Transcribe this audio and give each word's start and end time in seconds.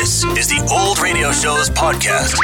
This 0.00 0.22
is 0.38 0.48
the 0.48 0.60
Old 0.70 1.00
Radio 1.00 1.32
Show's 1.32 1.70
podcast. 1.70 2.38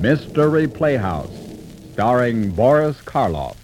Mystery 0.00 0.68
Playhouse, 0.68 1.28
starring 1.92 2.52
Boris 2.52 2.98
Karloff. 2.98 3.56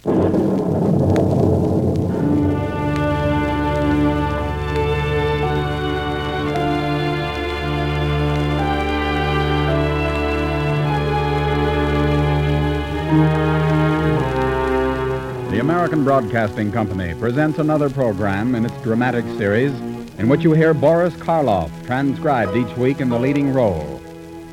American 15.79 16.03
Broadcasting 16.03 16.73
Company 16.73 17.15
presents 17.15 17.61
another 17.61 17.89
program 17.89 18.57
in 18.57 18.67
its 18.67 18.77
dramatic 18.83 19.25
series 19.39 19.71
in 20.19 20.29
which 20.29 20.43
you 20.43 20.53
hear 20.53 20.75
Boris 20.75 21.15
Karloff 21.15 21.71
transcribed 21.87 22.57
each 22.57 22.77
week 22.77 23.01
in 23.01 23.09
the 23.09 23.19
leading 23.19 23.53
role. 23.53 24.01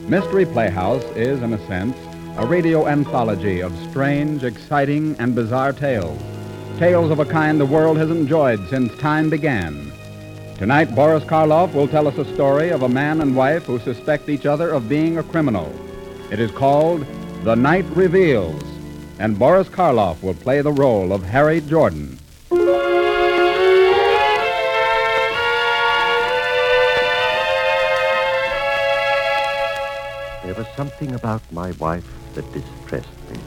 Mystery 0.08 0.46
Playhouse 0.46 1.04
is, 1.16 1.42
in 1.42 1.52
a 1.52 1.66
sense, 1.66 1.98
a 2.38 2.46
radio 2.46 2.86
anthology 2.86 3.60
of 3.60 3.76
strange, 3.90 4.44
exciting, 4.44 5.16
and 5.18 5.34
bizarre 5.34 5.74
tales. 5.74 6.22
Tales 6.78 7.10
of 7.10 7.18
a 7.18 7.26
kind 7.26 7.60
the 7.60 7.66
world 7.66 7.98
has 7.98 8.12
enjoyed 8.12 8.60
since 8.70 8.96
time 9.00 9.28
began. 9.28 9.92
Tonight, 10.60 10.94
Boris 10.94 11.24
Karloff 11.24 11.74
will 11.74 11.88
tell 11.88 12.08
us 12.08 12.20
a 12.20 12.34
story 12.36 12.70
of 12.70 12.84
a 12.84 12.88
man 12.88 13.22
and 13.22 13.36
wife 13.36 13.64
who 13.64 13.80
suspect 13.80 14.30
each 14.30 14.46
other 14.46 14.70
of 14.70 14.88
being 14.88 15.18
a 15.18 15.24
criminal. 15.24 15.74
It 16.32 16.40
is 16.40 16.52
called 16.52 17.04
The 17.44 17.56
Night 17.56 17.86
Reveals, 17.96 18.75
and 19.18 19.40
Boris 19.40 19.70
Karloff 19.70 20.22
will 20.22 20.34
play 20.34 20.62
the 20.62 20.72
role 20.72 21.14
of 21.14 21.24
Harry 21.24 21.62
Jordan. 21.62 22.20
There 30.44 30.54
was 30.54 30.68
something 30.76 31.14
about 31.16 31.42
my 31.52 31.72
wife 31.74 32.06
that 32.34 32.52
distressed 32.52 33.08
me. 33.32 33.40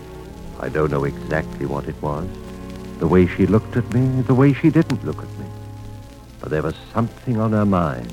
I 0.58 0.68
don't 0.68 0.90
know 0.90 1.04
exactly 1.04 1.66
what 1.66 1.86
it 1.86 2.00
was. 2.02 2.26
The 2.98 3.06
way 3.06 3.26
she 3.26 3.46
looked 3.46 3.76
at 3.76 3.92
me, 3.92 4.22
the 4.22 4.34
way 4.34 4.52
she 4.52 4.70
didn't 4.70 5.04
look 5.04 5.18
at 5.18 5.38
me. 5.38 5.46
But 6.40 6.50
there 6.50 6.62
was 6.62 6.74
something 6.92 7.38
on 7.38 7.52
her 7.52 7.66
mind. 7.66 8.12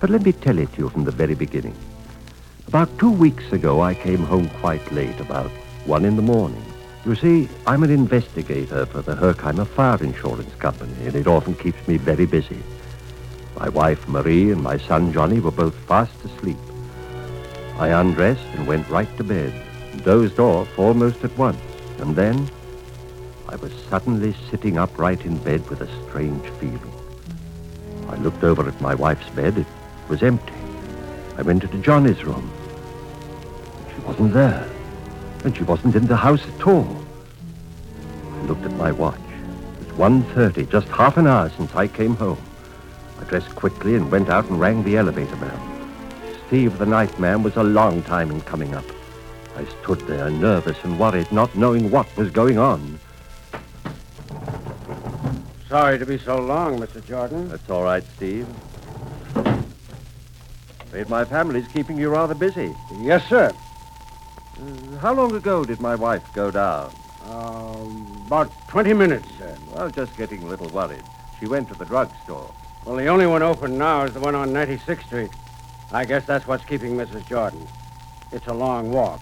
But 0.00 0.10
let 0.10 0.22
me 0.22 0.32
tell 0.32 0.58
it 0.58 0.72
to 0.74 0.78
you 0.82 0.88
from 0.90 1.04
the 1.04 1.10
very 1.10 1.34
beginning. 1.34 1.74
About 2.66 2.98
two 2.98 3.10
weeks 3.10 3.52
ago, 3.52 3.80
I 3.80 3.94
came 3.94 4.18
home 4.18 4.50
quite 4.60 4.92
late, 4.92 5.18
about 5.20 5.50
one 5.86 6.04
in 6.04 6.16
the 6.16 6.22
morning. 6.22 6.64
You 7.04 7.14
see, 7.14 7.48
I'm 7.66 7.84
an 7.84 7.90
investigator 7.90 8.86
for 8.86 9.02
the 9.02 9.14
Herkheimer 9.14 9.66
Fire 9.66 10.02
Insurance 10.02 10.52
Company, 10.56 11.06
and 11.06 11.14
it 11.14 11.28
often 11.28 11.54
keeps 11.54 11.86
me 11.86 11.96
very 11.96 12.26
busy. 12.26 12.58
My 13.58 13.68
wife, 13.68 14.08
Marie, 14.08 14.50
and 14.50 14.62
my 14.62 14.76
son, 14.76 15.12
Johnny, 15.12 15.38
were 15.38 15.52
both 15.52 15.74
fast 15.86 16.12
asleep. 16.24 16.58
I 17.78 17.88
undressed 17.88 18.46
and 18.54 18.66
went 18.66 18.88
right 18.88 19.16
to 19.16 19.24
bed, 19.24 19.52
dozed 20.04 20.40
off 20.40 20.76
almost 20.78 21.22
at 21.22 21.38
once. 21.38 21.60
And 21.98 22.16
then 22.16 22.50
I 23.48 23.54
was 23.56 23.72
suddenly 23.88 24.34
sitting 24.50 24.76
upright 24.76 25.24
in 25.24 25.38
bed 25.38 25.68
with 25.70 25.82
a 25.82 26.08
strange 26.08 26.48
feeling. 26.58 26.92
I 28.08 28.16
looked 28.16 28.42
over 28.42 28.66
at 28.66 28.80
my 28.80 28.94
wife's 28.94 29.30
bed. 29.30 29.58
It 29.58 29.66
was 30.08 30.22
empty. 30.22 30.52
I 31.36 31.42
went 31.42 31.62
into 31.62 31.78
Johnny's 31.78 32.24
room. 32.24 32.50
She 33.94 34.00
wasn't 34.00 34.32
there. 34.32 34.68
And 35.46 35.56
she 35.56 35.62
wasn't 35.62 35.94
in 35.94 36.08
the 36.08 36.16
house 36.16 36.44
at 36.44 36.66
all. 36.66 37.06
I 38.32 38.42
looked 38.46 38.64
at 38.64 38.72
my 38.72 38.90
watch. 38.90 39.20
It 39.80 39.96
was 39.96 40.10
1.30, 40.10 40.68
just 40.68 40.88
half 40.88 41.18
an 41.18 41.28
hour 41.28 41.48
since 41.50 41.72
I 41.72 41.86
came 41.86 42.16
home. 42.16 42.42
I 43.20 43.24
dressed 43.24 43.54
quickly 43.54 43.94
and 43.94 44.10
went 44.10 44.28
out 44.28 44.50
and 44.50 44.58
rang 44.58 44.82
the 44.82 44.96
elevator 44.96 45.36
bell. 45.36 45.60
Steve, 46.48 46.76
the 46.78 46.84
night 46.84 47.16
man, 47.20 47.44
was 47.44 47.54
a 47.54 47.62
long 47.62 48.02
time 48.02 48.32
in 48.32 48.40
coming 48.40 48.74
up. 48.74 48.84
I 49.56 49.64
stood 49.66 50.00
there, 50.08 50.28
nervous 50.30 50.82
and 50.82 50.98
worried, 50.98 51.30
not 51.30 51.54
knowing 51.54 51.92
what 51.92 52.08
was 52.16 52.28
going 52.32 52.58
on. 52.58 52.98
Sorry 55.68 55.96
to 55.96 56.06
be 56.06 56.18
so 56.18 56.38
long, 56.38 56.80
Mr. 56.80 57.06
Jordan. 57.06 57.50
That's 57.50 57.70
all 57.70 57.84
right, 57.84 58.02
Steve. 58.16 58.48
Afraid 60.80 61.08
my 61.08 61.24
family's 61.24 61.68
keeping 61.68 61.96
you 61.96 62.08
rather 62.08 62.34
busy. 62.34 62.74
Yes, 63.00 63.24
sir. 63.28 63.52
Uh, 64.58 64.96
how 64.98 65.12
long 65.12 65.34
ago 65.34 65.64
did 65.64 65.80
my 65.80 65.94
wife 65.94 66.32
go 66.32 66.50
down? 66.50 66.90
Um, 67.30 68.22
about 68.26 68.50
20 68.68 68.92
minutes, 68.94 69.28
sir. 69.38 69.56
Well, 69.72 69.90
just 69.90 70.16
getting 70.16 70.42
a 70.42 70.46
little 70.46 70.68
worried. 70.68 71.02
She 71.38 71.46
went 71.46 71.68
to 71.68 71.74
the 71.74 71.84
drugstore. 71.84 72.50
Well, 72.84 72.96
the 72.96 73.06
only 73.06 73.26
one 73.26 73.42
open 73.42 73.76
now 73.76 74.04
is 74.04 74.14
the 74.14 74.20
one 74.20 74.34
on 74.34 74.50
96th 74.50 75.04
Street. 75.06 75.30
I 75.92 76.04
guess 76.04 76.24
that's 76.24 76.46
what's 76.46 76.64
keeping 76.64 76.96
Mrs. 76.96 77.26
Jordan. 77.26 77.66
It's 78.32 78.46
a 78.46 78.54
long 78.54 78.90
walk. 78.92 79.20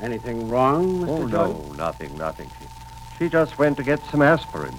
Anything 0.00 0.48
wrong, 0.48 1.00
Mr. 1.00 1.08
Oh, 1.08 1.28
Jordan? 1.28 1.68
no, 1.68 1.74
nothing, 1.74 2.16
nothing. 2.16 2.50
She, 2.58 2.66
she 3.18 3.28
just 3.28 3.58
went 3.58 3.76
to 3.76 3.82
get 3.82 4.00
some 4.10 4.22
aspirin. 4.22 4.74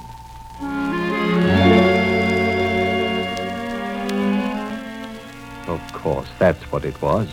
Of 5.67 5.93
course, 5.93 6.27
that's 6.39 6.63
what 6.71 6.83
it 6.83 6.99
was. 7.01 7.29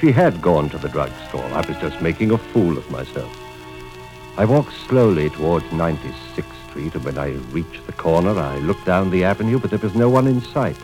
She 0.00 0.12
had 0.12 0.42
gone 0.42 0.68
to 0.70 0.78
the 0.78 0.88
drugstore. 0.88 1.44
I 1.44 1.66
was 1.66 1.76
just 1.78 2.02
making 2.02 2.30
a 2.30 2.38
fool 2.38 2.76
of 2.76 2.90
myself. 2.90 3.34
I 4.36 4.44
walked 4.44 4.74
slowly 4.74 5.30
towards 5.30 5.64
96th 5.66 6.68
Street, 6.68 6.94
and 6.94 7.04
when 7.04 7.16
I 7.16 7.30
reached 7.50 7.86
the 7.86 7.92
corner, 7.92 8.38
I 8.38 8.58
looked 8.58 8.84
down 8.84 9.10
the 9.10 9.24
avenue, 9.24 9.58
but 9.58 9.70
there 9.70 9.78
was 9.78 9.94
no 9.94 10.10
one 10.10 10.26
in 10.26 10.42
sight. 10.42 10.76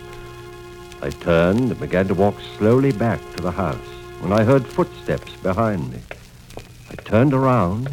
I 1.03 1.11
turned 1.11 1.71
and 1.71 1.79
began 1.81 2.09
to 2.09 2.15
walk 2.15 2.37
slowly 2.57 2.93
back 2.93 3.21
to 3.37 3.43
the 3.43 3.51
house 3.51 3.77
when 4.21 4.33
I 4.33 4.45
heard 4.45 4.67
footsteps 4.67 5.35
behind 5.43 5.93
me. 5.93 5.99
I 6.91 6.95
turned 6.95 7.35
around. 7.35 7.91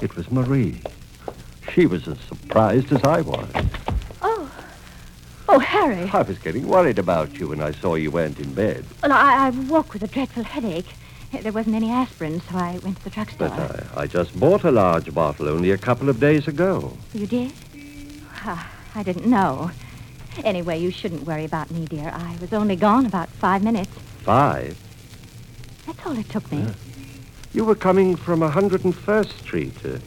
It 0.00 0.16
was 0.16 0.32
Marie. 0.32 0.80
She 1.72 1.86
was 1.86 2.08
as 2.08 2.18
surprised 2.18 2.90
as 2.90 3.04
I 3.04 3.20
was. 3.20 3.81
Oh. 5.48 5.58
Harry. 5.58 6.10
I 6.12 6.22
was 6.22 6.38
getting 6.38 6.68
worried 6.68 6.98
about 6.98 7.38
you 7.38 7.48
when 7.48 7.60
I 7.60 7.72
saw 7.72 7.94
you 7.94 8.10
weren't 8.10 8.38
in 8.38 8.54
bed. 8.54 8.84
Well, 9.02 9.12
I, 9.12 9.46
I 9.46 9.50
woke 9.50 9.92
with 9.92 10.02
a 10.02 10.06
dreadful 10.06 10.44
headache. 10.44 10.86
There 11.40 11.52
wasn't 11.52 11.76
any 11.76 11.90
aspirin, 11.90 12.40
so 12.42 12.56
I 12.56 12.78
went 12.82 12.98
to 12.98 13.04
the 13.04 13.10
drugstore. 13.10 13.48
But 13.48 13.58
I, 13.96 14.02
I 14.02 14.06
just 14.06 14.38
bought 14.38 14.64
a 14.64 14.70
large 14.70 15.12
bottle 15.14 15.48
only 15.48 15.70
a 15.70 15.78
couple 15.78 16.08
of 16.08 16.20
days 16.20 16.46
ago. 16.46 16.96
You 17.14 17.26
did? 17.26 17.52
Ah, 18.44 18.70
I 18.94 19.02
didn't 19.02 19.26
know. 19.26 19.70
Anyway, 20.44 20.78
you 20.78 20.90
shouldn't 20.90 21.24
worry 21.26 21.44
about 21.44 21.70
me, 21.70 21.86
dear. 21.86 22.10
I 22.14 22.36
was 22.40 22.52
only 22.52 22.76
gone 22.76 23.06
about 23.06 23.28
five 23.28 23.62
minutes. 23.62 23.90
Five? 24.22 24.78
That's 25.86 26.06
all 26.06 26.18
it 26.18 26.28
took 26.28 26.50
me. 26.52 26.66
You 27.52 27.64
were 27.64 27.74
coming 27.74 28.16
from 28.16 28.40
101st 28.40 29.38
Street. 29.40 29.74
Uh, 29.84 29.98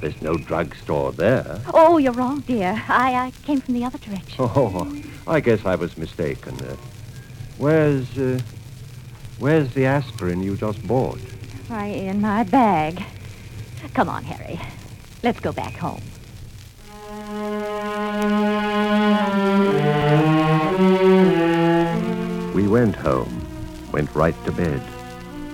there's 0.00 0.20
no 0.22 0.36
drugstore 0.36 1.12
there. 1.12 1.60
Oh, 1.72 1.98
you're 1.98 2.12
wrong, 2.12 2.40
dear. 2.40 2.82
I, 2.88 3.14
I 3.14 3.32
came 3.44 3.60
from 3.60 3.74
the 3.74 3.84
other 3.84 3.98
direction. 3.98 4.36
Oh, 4.38 4.92
I 5.26 5.40
guess 5.40 5.64
I 5.64 5.74
was 5.74 5.96
mistaken. 5.96 6.54
Uh, 6.60 6.76
where's, 7.58 8.16
uh, 8.18 8.38
where's 9.38 9.72
the 9.74 9.86
aspirin 9.86 10.42
you 10.42 10.56
just 10.56 10.86
bought? 10.86 11.18
Why, 11.68 11.86
in 11.86 12.20
my 12.20 12.44
bag. 12.44 13.04
Come 13.94 14.08
on, 14.08 14.24
Harry. 14.24 14.60
Let's 15.22 15.40
go 15.40 15.52
back 15.52 15.74
home. 15.74 16.02
We 22.54 22.68
went 22.68 22.94
home, 22.96 23.46
went 23.92 24.14
right 24.14 24.34
to 24.44 24.52
bed, 24.52 24.82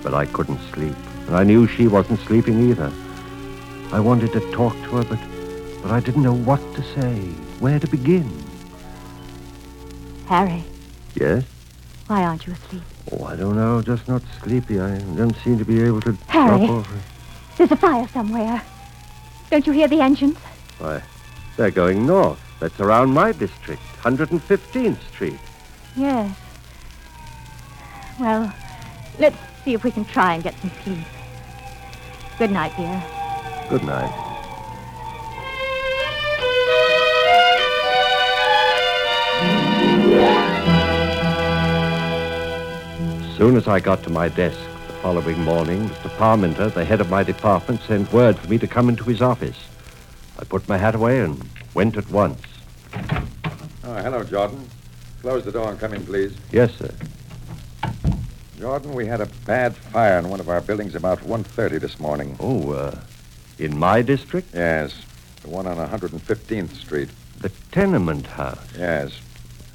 but 0.03 0.13
I 0.13 0.25
couldn't 0.25 0.59
sleep, 0.73 0.95
and 1.27 1.35
I 1.35 1.43
knew 1.43 1.67
she 1.67 1.87
wasn't 1.87 2.19
sleeping 2.21 2.69
either. 2.69 2.91
I 3.93 3.99
wanted 3.99 4.31
to 4.33 4.39
talk 4.51 4.73
to 4.73 4.97
her, 4.97 5.03
but, 5.03 5.19
but 5.83 5.91
I 5.91 5.99
didn't 5.99 6.23
know 6.23 6.33
what 6.33 6.59
to 6.73 6.81
say, 6.95 7.13
where 7.59 7.79
to 7.79 7.87
begin. 7.87 8.27
Harry, 10.25 10.63
Yes? 11.13 11.43
why 12.07 12.23
aren't 12.23 12.47
you 12.47 12.53
asleep? 12.53 12.81
Oh, 13.11 13.25
I 13.25 13.35
don't 13.35 13.55
know, 13.55 13.83
just 13.83 14.07
not 14.07 14.23
sleepy. 14.41 14.79
I 14.79 14.97
don't 14.97 15.35
seem 15.43 15.59
to 15.59 15.65
be 15.65 15.79
able 15.83 16.01
to 16.01 16.13
Harry. 16.29 16.65
drop 16.65 16.69
off. 16.71 16.89
There's 17.55 17.71
a 17.71 17.75
fire 17.75 18.07
somewhere. 18.07 18.63
Don't 19.51 19.67
you 19.67 19.73
hear 19.73 19.87
the 19.87 20.01
engines? 20.01 20.37
Why, 20.79 21.03
they're 21.55 21.69
going 21.69 22.07
north. 22.07 22.39
That's 22.59 22.79
around 22.79 23.13
my 23.13 23.31
district, 23.31 23.83
115th 24.01 24.97
Street. 25.13 25.39
Yes. 25.95 26.35
Well, 28.19 28.51
let's 29.19 29.37
see 29.63 29.75
if 29.75 29.83
we 29.83 29.91
can 29.91 30.05
try 30.05 30.33
and 30.33 30.43
get 30.43 30.55
some 30.61 30.71
sleep. 30.83 31.05
Good 32.39 32.49
night, 32.49 32.75
dear. 32.75 33.03
Good 33.73 33.85
night. 33.85 34.13
soon 43.35 43.57
as 43.57 43.67
I 43.67 43.79
got 43.79 44.03
to 44.03 44.11
my 44.11 44.29
desk 44.29 44.59
the 44.85 44.93
following 45.01 45.39
morning, 45.39 45.89
Mr. 45.89 46.09
Parmenter, 46.17 46.71
the 46.71 46.85
head 46.85 47.01
of 47.01 47.09
my 47.09 47.23
department, 47.23 47.81
sent 47.81 48.13
word 48.13 48.37
for 48.37 48.47
me 48.47 48.59
to 48.59 48.67
come 48.67 48.89
into 48.89 49.05
his 49.05 49.23
office. 49.23 49.57
I 50.37 50.43
put 50.43 50.69
my 50.69 50.77
hat 50.77 50.93
away 50.93 51.21
and 51.21 51.43
went 51.73 51.97
at 51.97 52.07
once. 52.11 52.43
Oh, 52.93 53.95
hello, 53.95 54.23
Jordan. 54.23 54.69
Close 55.21 55.45
the 55.45 55.51
door 55.51 55.71
and 55.71 55.79
come 55.79 55.95
in, 55.95 56.05
please. 56.05 56.37
Yes, 56.51 56.75
sir. 56.75 56.93
Jordan, 58.59 58.93
we 58.93 59.07
had 59.07 59.19
a 59.19 59.25
bad 59.47 59.75
fire 59.75 60.19
in 60.19 60.29
one 60.29 60.39
of 60.39 60.47
our 60.47 60.61
buildings 60.61 60.93
about 60.93 61.21
1.30 61.21 61.79
this 61.81 61.99
morning. 61.99 62.37
Oh, 62.39 62.73
uh, 62.73 62.99
in 63.59 63.77
my 63.77 64.01
district? 64.01 64.53
Yes, 64.53 64.93
the 65.41 65.49
one 65.49 65.67
on 65.67 65.77
115th 65.77 66.75
Street. 66.75 67.09
The 67.39 67.49
tenement 67.71 68.27
house. 68.27 68.59
Yes. 68.77 69.19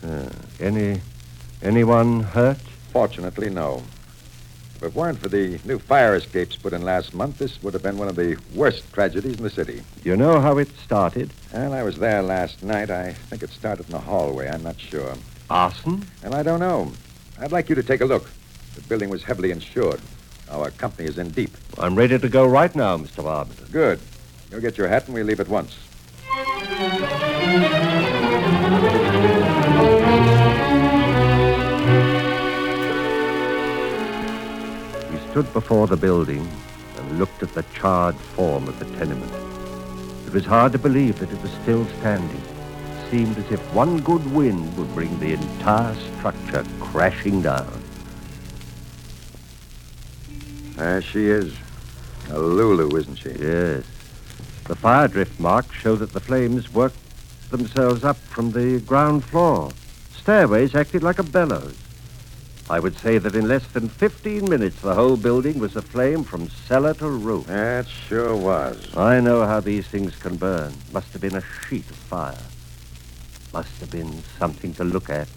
Uh, 0.02 0.28
any, 0.60 1.00
anyone 1.62 2.20
hurt? 2.20 2.58
Fortunately, 2.92 3.50
no. 3.50 3.82
If 4.76 4.84
it 4.84 4.94
weren't 4.94 5.18
for 5.18 5.28
the 5.28 5.58
new 5.64 5.80
fire 5.80 6.14
escapes 6.14 6.54
put 6.54 6.72
in 6.72 6.84
last 6.84 7.12
month, 7.12 7.38
this 7.38 7.60
would 7.62 7.74
have 7.74 7.82
been 7.82 7.98
one 7.98 8.06
of 8.08 8.14
the 8.14 8.38
worst 8.54 8.90
tragedies 8.92 9.36
in 9.36 9.42
the 9.42 9.50
city. 9.50 9.82
You 10.04 10.16
know 10.16 10.40
how 10.40 10.58
it 10.58 10.68
started? 10.78 11.30
Well, 11.52 11.74
I 11.74 11.82
was 11.82 11.98
there 11.98 12.22
last 12.22 12.62
night. 12.62 12.88
I 12.88 13.12
think 13.12 13.42
it 13.42 13.50
started 13.50 13.86
in 13.86 13.92
the 13.92 13.98
hallway. 13.98 14.48
I'm 14.48 14.62
not 14.62 14.78
sure. 14.78 15.14
Arson? 15.50 16.06
And 16.22 16.32
I 16.32 16.44
don't 16.44 16.60
know. 16.60 16.92
I'd 17.40 17.50
like 17.50 17.68
you 17.68 17.74
to 17.74 17.82
take 17.82 18.02
a 18.02 18.04
look. 18.04 18.30
The 18.76 18.82
building 18.82 19.10
was 19.10 19.24
heavily 19.24 19.50
insured. 19.50 20.00
Our 20.50 20.70
company 20.70 21.08
is 21.08 21.18
in 21.18 21.30
deep. 21.30 21.50
I'm 21.78 21.94
ready 21.94 22.18
to 22.18 22.28
go 22.28 22.46
right 22.46 22.74
now, 22.74 22.96
Mr. 22.96 23.22
Parmenter. 23.22 23.70
Good. 23.70 24.00
You'll 24.50 24.60
get 24.60 24.78
your 24.78 24.88
hat 24.88 25.06
and 25.06 25.14
we'll 25.14 25.26
leave 25.26 25.40
at 25.40 25.48
once. 25.48 25.76
We 35.10 35.18
stood 35.30 35.52
before 35.52 35.86
the 35.86 35.96
building 35.96 36.48
and 36.96 37.18
looked 37.18 37.42
at 37.42 37.52
the 37.54 37.64
charred 37.74 38.16
form 38.16 38.68
of 38.68 38.78
the 38.78 38.86
tenement. 38.98 39.32
It 40.26 40.32
was 40.32 40.44
hard 40.44 40.72
to 40.72 40.78
believe 40.78 41.18
that 41.20 41.30
it 41.30 41.42
was 41.42 41.50
still 41.62 41.86
standing. 42.00 42.36
It 42.36 43.10
seemed 43.10 43.36
as 43.38 43.50
if 43.52 43.60
one 43.74 44.00
good 44.00 44.26
wind 44.32 44.76
would 44.78 44.92
bring 44.94 45.18
the 45.20 45.32
entire 45.34 45.94
structure 45.94 46.64
crashing 46.80 47.42
down. 47.42 47.82
There 50.78 51.02
she 51.02 51.26
is. 51.26 51.52
A 52.30 52.38
Lulu, 52.38 52.96
isn't 52.96 53.16
she? 53.16 53.30
Yes. 53.30 53.84
The 54.64 54.76
fire 54.76 55.08
drift 55.08 55.40
marks 55.40 55.74
show 55.74 55.96
that 55.96 56.12
the 56.12 56.20
flames 56.20 56.72
worked 56.72 56.96
themselves 57.50 58.04
up 58.04 58.16
from 58.16 58.52
the 58.52 58.78
ground 58.80 59.24
floor. 59.24 59.72
Stairways 60.16 60.76
acted 60.76 61.02
like 61.02 61.18
a 61.18 61.24
bellows. 61.24 61.76
I 62.70 62.78
would 62.78 62.96
say 62.98 63.18
that 63.18 63.34
in 63.34 63.48
less 63.48 63.66
than 63.68 63.88
15 63.88 64.48
minutes, 64.48 64.80
the 64.80 64.94
whole 64.94 65.16
building 65.16 65.58
was 65.58 65.74
aflame 65.74 66.22
from 66.22 66.48
cellar 66.48 66.94
to 66.94 67.08
roof. 67.08 67.46
That 67.46 67.88
sure 67.88 68.36
was. 68.36 68.96
I 68.96 69.18
know 69.18 69.46
how 69.46 69.58
these 69.58 69.88
things 69.88 70.14
can 70.14 70.36
burn. 70.36 70.74
Must 70.92 71.10
have 71.12 71.22
been 71.22 71.36
a 71.36 71.42
sheet 71.66 71.90
of 71.90 71.96
fire. 71.96 72.38
Must 73.52 73.80
have 73.80 73.90
been 73.90 74.22
something 74.38 74.74
to 74.74 74.84
look 74.84 75.10
at. 75.10 75.28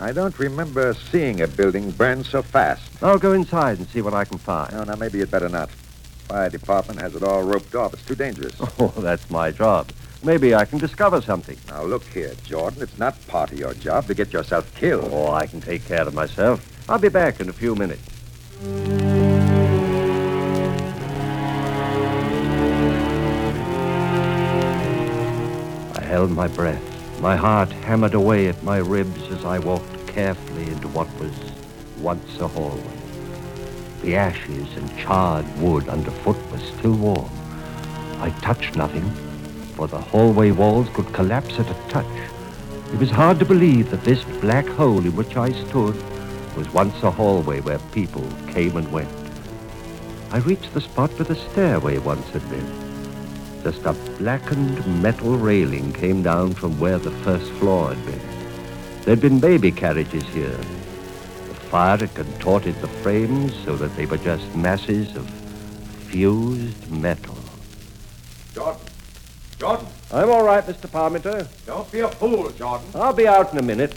I 0.00 0.12
don't 0.12 0.38
remember 0.38 0.94
seeing 0.94 1.42
a 1.42 1.46
building 1.46 1.90
burn 1.90 2.24
so 2.24 2.40
fast. 2.40 2.82
I'll 3.02 3.18
go 3.18 3.32
inside 3.32 3.78
and 3.78 3.86
see 3.88 4.00
what 4.00 4.14
I 4.14 4.24
can 4.24 4.38
find. 4.38 4.72
No, 4.72 4.82
now, 4.84 4.94
maybe 4.94 5.18
you'd 5.18 5.30
better 5.30 5.50
not. 5.50 5.70
Fire 6.26 6.48
department 6.48 7.00
has 7.00 7.14
it 7.14 7.22
all 7.22 7.42
roped 7.42 7.74
off. 7.74 7.92
It's 7.92 8.04
too 8.06 8.14
dangerous. 8.14 8.54
Oh, 8.78 8.88
that's 8.96 9.28
my 9.30 9.50
job. 9.50 9.90
Maybe 10.22 10.54
I 10.54 10.64
can 10.64 10.78
discover 10.78 11.20
something. 11.20 11.58
Now, 11.68 11.82
look 11.84 12.04
here, 12.04 12.32
Jordan. 12.44 12.82
It's 12.82 12.98
not 12.98 13.14
part 13.26 13.52
of 13.52 13.58
your 13.58 13.74
job 13.74 14.06
to 14.06 14.14
get 14.14 14.32
yourself 14.32 14.74
killed. 14.74 15.10
Oh, 15.12 15.32
I 15.32 15.46
can 15.46 15.60
take 15.60 15.84
care 15.84 16.06
of 16.06 16.14
myself. 16.14 16.66
I'll 16.88 16.98
be 16.98 17.10
back 17.10 17.40
in 17.40 17.50
a 17.50 17.52
few 17.52 17.74
minutes. 17.74 18.02
I 25.94 26.02
held 26.02 26.30
my 26.30 26.48
breath. 26.48 26.89
My 27.20 27.36
heart 27.36 27.70
hammered 27.70 28.14
away 28.14 28.48
at 28.48 28.62
my 28.62 28.78
ribs 28.78 29.30
as 29.30 29.44
I 29.44 29.58
walked 29.58 30.06
carefully 30.06 30.64
into 30.64 30.88
what 30.88 31.06
was 31.20 31.32
once 31.98 32.40
a 32.40 32.48
hallway. 32.48 32.98
The 34.00 34.16
ashes 34.16 34.74
and 34.74 34.98
charred 34.98 35.44
wood 35.58 35.86
underfoot 35.90 36.38
was 36.50 36.62
still 36.62 36.94
warm. 36.94 37.30
I 38.20 38.30
touched 38.40 38.74
nothing, 38.74 39.10
for 39.74 39.86
the 39.86 40.00
hallway 40.00 40.50
walls 40.50 40.88
could 40.94 41.12
collapse 41.12 41.58
at 41.58 41.70
a 41.70 41.90
touch. 41.90 42.06
It 42.90 42.98
was 42.98 43.10
hard 43.10 43.38
to 43.40 43.44
believe 43.44 43.90
that 43.90 44.02
this 44.02 44.24
black 44.40 44.66
hole 44.66 45.04
in 45.04 45.14
which 45.14 45.36
I 45.36 45.52
stood 45.52 46.02
was 46.56 46.72
once 46.72 47.02
a 47.02 47.10
hallway 47.10 47.60
where 47.60 47.78
people 47.92 48.26
came 48.46 48.78
and 48.78 48.90
went. 48.90 49.10
I 50.30 50.38
reached 50.38 50.72
the 50.72 50.80
spot 50.80 51.10
where 51.18 51.26
the 51.26 51.36
stairway 51.36 51.98
once 51.98 52.26
had 52.30 52.48
been. 52.48 52.89
Just 53.62 53.84
a 53.84 53.92
blackened 54.18 55.02
metal 55.02 55.36
railing 55.36 55.92
came 55.92 56.22
down 56.22 56.54
from 56.54 56.80
where 56.80 56.98
the 56.98 57.10
first 57.10 57.50
floor 57.52 57.92
had 57.92 58.06
been. 58.06 58.20
There'd 59.02 59.20
been 59.20 59.38
baby 59.38 59.70
carriages 59.70 60.24
here. 60.28 60.56
The 61.48 61.54
fire 61.70 61.98
had 61.98 62.14
contorted 62.14 62.80
the 62.80 62.88
frames 62.88 63.54
so 63.64 63.76
that 63.76 63.94
they 63.96 64.06
were 64.06 64.16
just 64.16 64.54
masses 64.56 65.14
of 65.14 65.28
fused 66.08 66.90
metal. 66.90 67.36
Jordan. 68.54 68.80
Jordan, 69.58 69.86
I'm 70.10 70.30
all 70.30 70.42
right, 70.42 70.64
Mr. 70.64 70.88
Parmenter. 70.88 71.46
don't 71.66 71.90
be 71.92 72.00
a 72.00 72.08
fool, 72.08 72.48
Jordan. 72.50 72.86
I'll 72.94 73.12
be 73.12 73.28
out 73.28 73.52
in 73.52 73.58
a 73.58 73.62
minute. 73.62 73.94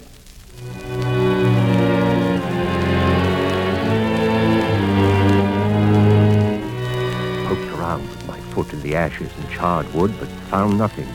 Foot 8.53 8.71
in 8.73 8.81
the 8.81 8.95
ashes 8.95 9.31
and 9.37 9.49
charred 9.49 9.91
wood, 9.93 10.13
but 10.19 10.27
found 10.49 10.77
nothing. 10.77 11.07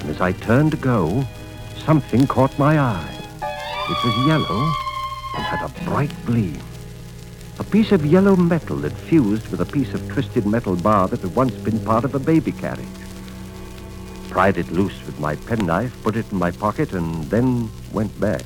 And 0.00 0.10
as 0.10 0.20
I 0.20 0.32
turned 0.32 0.72
to 0.72 0.76
go, 0.76 1.24
something 1.84 2.26
caught 2.26 2.58
my 2.58 2.78
eye. 2.78 3.14
It 3.42 4.04
was 4.04 4.26
yellow 4.26 4.72
and 5.36 5.44
had 5.44 5.64
a 5.64 5.84
bright 5.84 6.12
gleam. 6.26 6.60
A 7.58 7.64
piece 7.64 7.92
of 7.92 8.04
yellow 8.04 8.36
metal 8.36 8.76
that 8.78 8.92
fused 8.92 9.48
with 9.48 9.60
a 9.60 9.66
piece 9.66 9.94
of 9.94 10.08
twisted 10.08 10.46
metal 10.46 10.76
bar 10.76 11.08
that 11.08 11.20
had 11.20 11.34
once 11.34 11.54
been 11.54 11.78
part 11.84 12.04
of 12.04 12.14
a 12.14 12.18
baby 12.18 12.52
carriage 12.52 12.88
pried 14.34 14.58
it 14.58 14.68
loose 14.72 15.06
with 15.06 15.16
my 15.20 15.36
penknife, 15.36 15.96
put 16.02 16.16
it 16.16 16.26
in 16.32 16.36
my 16.36 16.50
pocket, 16.50 16.92
and 16.92 17.22
then 17.30 17.70
went 17.92 18.18
back. 18.18 18.42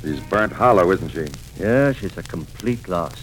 She's 0.00 0.18
burnt 0.30 0.50
hollow, 0.50 0.90
isn't 0.92 1.10
she? 1.10 1.26
Yeah, 1.60 1.92
she's 1.92 2.16
a 2.16 2.22
complete 2.22 2.88
loss. 2.88 3.14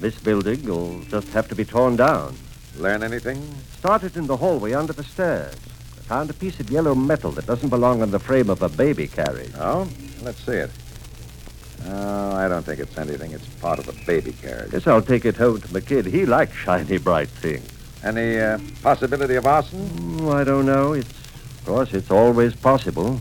This 0.00 0.18
building 0.18 0.66
will 0.66 1.00
just 1.04 1.28
have 1.28 1.48
to 1.48 1.54
be 1.54 1.64
torn 1.64 1.96
down. 1.96 2.36
Learn 2.76 3.02
anything? 3.02 3.42
Started 3.78 4.16
in 4.16 4.26
the 4.26 4.36
hallway 4.36 4.72
under 4.72 4.92
the 4.92 5.04
stairs. 5.04 5.54
I 5.98 6.00
found 6.02 6.30
a 6.30 6.34
piece 6.34 6.58
of 6.60 6.70
yellow 6.70 6.94
metal 6.94 7.30
that 7.32 7.46
doesn't 7.46 7.68
belong 7.68 8.02
on 8.02 8.10
the 8.10 8.18
frame 8.18 8.50
of 8.50 8.62
a 8.62 8.68
baby 8.68 9.06
carriage. 9.06 9.52
Oh? 9.58 9.88
Let's 10.22 10.44
see 10.44 10.52
it. 10.52 10.70
Oh, 11.86 12.32
I 12.32 12.48
don't 12.48 12.64
think 12.64 12.80
it's 12.80 12.96
anything. 12.96 13.32
It's 13.32 13.46
part 13.60 13.78
of 13.78 13.88
a 13.88 14.06
baby 14.06 14.32
carriage. 14.32 14.70
Guess 14.70 14.86
I'll 14.86 15.02
take 15.02 15.24
it 15.24 15.36
home 15.36 15.60
to 15.60 15.72
my 15.72 15.80
kid. 15.80 16.06
He 16.06 16.26
likes 16.26 16.54
shiny, 16.54 16.98
bright 16.98 17.28
things. 17.28 17.68
Any 18.04 18.38
uh, 18.38 18.58
possibility 18.82 19.36
of 19.36 19.46
arson? 19.46 19.88
Mm, 19.88 20.34
I 20.34 20.44
don't 20.44 20.66
know. 20.66 20.92
It's, 20.92 21.08
of 21.08 21.64
course, 21.66 21.92
it's 21.94 22.10
always 22.10 22.54
possible. 22.54 23.20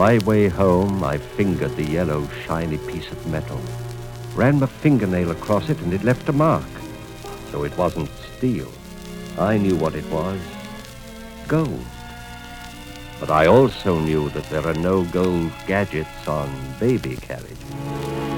My 0.00 0.16
way 0.20 0.48
home, 0.48 1.04
I 1.04 1.18
fingered 1.18 1.76
the 1.76 1.84
yellow, 1.84 2.26
shiny 2.46 2.78
piece 2.78 3.12
of 3.12 3.26
metal. 3.26 3.60
Ran 4.34 4.58
my 4.58 4.66
fingernail 4.66 5.30
across 5.30 5.68
it, 5.68 5.78
and 5.82 5.92
it 5.92 6.04
left 6.04 6.26
a 6.30 6.32
mark. 6.32 6.64
So 7.50 7.64
it 7.64 7.76
wasn't 7.76 8.08
steel. 8.38 8.72
I 9.38 9.58
knew 9.58 9.76
what 9.76 9.94
it 9.94 10.06
was. 10.10 10.40
Gold. 11.46 11.84
But 13.20 13.30
I 13.30 13.44
also 13.44 14.00
knew 14.00 14.30
that 14.30 14.48
there 14.48 14.66
are 14.66 14.80
no 14.88 15.04
gold 15.04 15.52
gadgets 15.66 16.26
on 16.26 16.48
baby 16.80 17.16
carriages. 17.16 18.29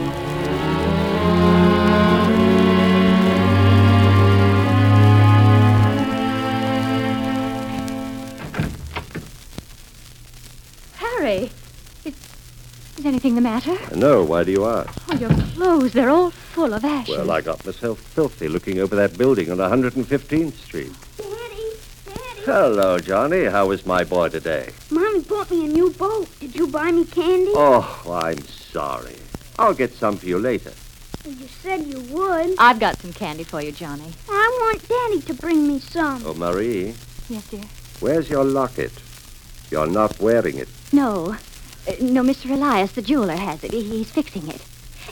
Anything 13.36 13.64
the 13.66 13.76
matter? 13.76 13.96
No, 13.96 14.24
why 14.24 14.44
do 14.44 14.52
you 14.52 14.66
ask? 14.66 14.90
Oh, 15.10 15.16
your 15.16 15.30
clothes, 15.30 15.92
they're 15.92 16.10
all 16.10 16.30
full 16.30 16.72
of 16.72 16.84
ashes. 16.84 17.16
Well, 17.16 17.30
I 17.30 17.40
got 17.40 17.64
myself 17.64 17.98
filthy 17.98 18.48
looking 18.48 18.78
over 18.78 18.96
that 18.96 19.16
building 19.16 19.50
on 19.50 19.58
115th 19.58 20.52
Street. 20.54 20.92
Daddy, 21.16 21.72
Daddy. 22.04 22.40
Hello, 22.44 22.98
Johnny. 22.98 23.44
How 23.44 23.70
is 23.70 23.86
my 23.86 24.04
boy 24.04 24.28
today? 24.28 24.70
Mommy 24.90 25.20
bought 25.20 25.50
me 25.50 25.64
a 25.66 25.68
new 25.68 25.90
boat. 25.90 26.28
Did 26.40 26.54
you 26.54 26.66
buy 26.66 26.90
me 26.92 27.04
candy? 27.04 27.52
Oh, 27.54 28.20
I'm 28.22 28.42
sorry. 28.46 29.16
I'll 29.58 29.74
get 29.74 29.92
some 29.92 30.16
for 30.16 30.26
you 30.26 30.38
later. 30.38 30.72
You 31.24 31.46
said 31.62 31.86
you 31.86 32.00
would. 32.12 32.56
I've 32.58 32.80
got 32.80 32.98
some 32.98 33.12
candy 33.12 33.44
for 33.44 33.62
you, 33.62 33.70
Johnny. 33.70 34.12
I 34.28 34.58
want 34.60 34.88
Daddy 34.88 35.20
to 35.22 35.34
bring 35.34 35.68
me 35.68 35.78
some. 35.78 36.22
Oh, 36.26 36.34
Marie, 36.34 36.94
Yes, 37.28 37.46
dear. 37.48 37.62
where's 38.00 38.28
your 38.28 38.44
locket? 38.44 38.92
You're 39.70 39.86
not 39.86 40.18
wearing 40.20 40.58
it. 40.58 40.68
No. 40.92 41.36
Uh, 41.86 41.92
no, 42.00 42.22
Mr. 42.22 42.50
Elias, 42.50 42.92
the 42.92 43.02
jeweler, 43.02 43.36
has 43.36 43.64
it. 43.64 43.72
He's 43.72 44.10
fixing 44.10 44.48
it. 44.48 44.62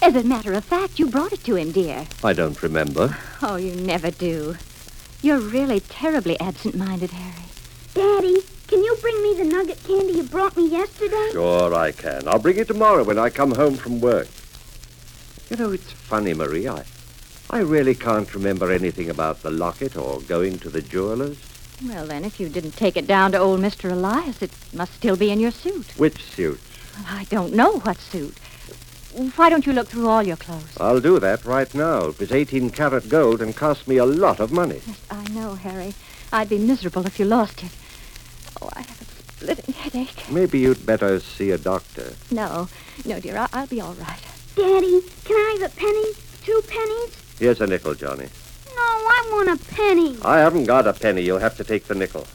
As 0.03 0.15
a 0.15 0.23
matter 0.23 0.53
of 0.53 0.65
fact, 0.65 0.99
you 0.99 1.07
brought 1.09 1.33
it 1.33 1.43
to 1.45 1.57
him, 1.57 1.73
dear. 1.73 2.07
I 2.23 2.33
don't 2.33 2.63
remember. 2.63 3.17
Oh, 3.43 3.57
you 3.57 3.75
never 3.75 4.11
do. 4.11 4.57
You're 5.21 5.41
really 5.41 5.81
terribly 5.81 6.39
absent-minded, 6.41 7.11
Harry. 7.11 7.45
Daddy, 7.95 8.39
can 8.69 8.85
you 8.85 8.97
bring 9.01 9.21
me 9.23 9.35
the 9.35 9.45
nugget 9.45 9.83
candy 9.83 10.13
you 10.13 10.23
brought 10.23 10.57
me 10.57 10.69
yesterday? 10.69 11.31
Sure, 11.33 11.75
I 11.75 11.91
can. 11.91 12.29
I'll 12.29 12.39
bring 12.39 12.57
it 12.57 12.69
tomorrow 12.69 13.03
when 13.03 13.19
I 13.19 13.31
come 13.31 13.53
home 13.53 13.75
from 13.75 14.01
work. 14.01 14.29
You 15.51 15.57
know, 15.57 15.73
it's 15.73 15.91
funny, 15.91 16.33
Marie. 16.35 16.69
I, 16.69 16.85
I 17.51 17.59
really 17.59 17.97
can't 17.97 18.33
remember 18.33 18.71
anything 18.71 19.11
about 19.11 19.43
the 19.43 19.51
locket 19.51 19.97
or 19.97 20.21
going 20.21 20.61
to 20.61 20.71
the 20.71 20.83
jeweler's. 20.83 21.39
Well, 21.85 22.07
then, 22.07 22.25
if 22.25 22.39
you 22.39 22.49
didn't 22.49 22.73
take 22.77 22.97
it 22.97 23.07
down 23.07 23.33
to 23.33 23.39
old 23.39 23.61
Mr. 23.61 23.91
Elias, 23.91 24.43
it 24.43 24.51
must 24.75 24.93
still 24.95 25.17
be 25.17 25.31
in 25.31 25.41
your 25.41 25.51
suit. 25.51 25.87
Which 25.97 26.23
suit? 26.25 26.61
Well, 26.97 27.07
I 27.09 27.25
don't 27.25 27.55
know 27.55 27.79
what 27.81 27.97
suit. 27.99 28.37
Why 29.37 29.49
don't 29.51 29.67
you 29.67 29.73
look 29.73 29.89
through 29.89 30.07
all 30.09 30.23
your 30.23 30.37
clothes? 30.37 30.77
I'll 30.79 31.01
do 31.01 31.19
that 31.19 31.45
right 31.45 31.73
now. 31.75 32.07
It 32.09 32.19
was 32.21 32.31
18 32.33 32.71
karat 32.71 33.09
gold 33.09 33.41
and 33.43 33.57
cost 33.57 33.89
me 33.89 33.97
a 33.97 34.05
lot 34.05 34.41
of 34.41 34.53
money. 34.53 34.81
Yes, 34.87 35.01
I 35.11 35.25
know, 35.33 35.55
Harry. 35.55 35.95
I'd 36.33 36.49
be 36.49 36.59
miserable 36.59 37.07
if 37.07 37.19
you 37.19 37.25
lost 37.25 37.63
it. 37.65 37.73
Oh, 38.63 38.69
I 38.75 38.81
have 38.83 39.01
a 39.01 39.05
splitting 39.33 39.75
headache. 39.75 40.31
Maybe 40.31 40.59
you'd 40.61 40.87
better 40.87 41.19
see 41.19 41.51
a 41.51 41.59
doctor. 41.59 42.13
No, 42.31 42.69
no, 43.05 43.19
dear, 43.19 43.39
I- 43.39 43.49
I'll 43.53 43.67
be 43.67 43.81
all 43.81 43.95
right. 43.95 44.21
Daddy, 44.55 45.01
can 45.25 45.37
I 45.37 45.57
have 45.61 45.73
a 45.73 45.75
penny? 45.75 46.13
Two 46.45 46.63
pennies? 46.69 47.17
Here's 47.39 47.61
a 47.61 47.67
nickel, 47.67 47.95
Johnny. 47.95 48.29
I 49.13 49.29
want 49.33 49.49
a 49.49 49.57
penny. 49.75 50.17
I 50.23 50.39
haven't 50.39 50.67
got 50.67 50.87
a 50.87 50.93
penny. 50.93 51.23
You'll 51.23 51.41
have 51.41 51.57
to 51.57 51.65
take 51.65 51.85
the 51.85 51.97
nickel. 51.97 52.29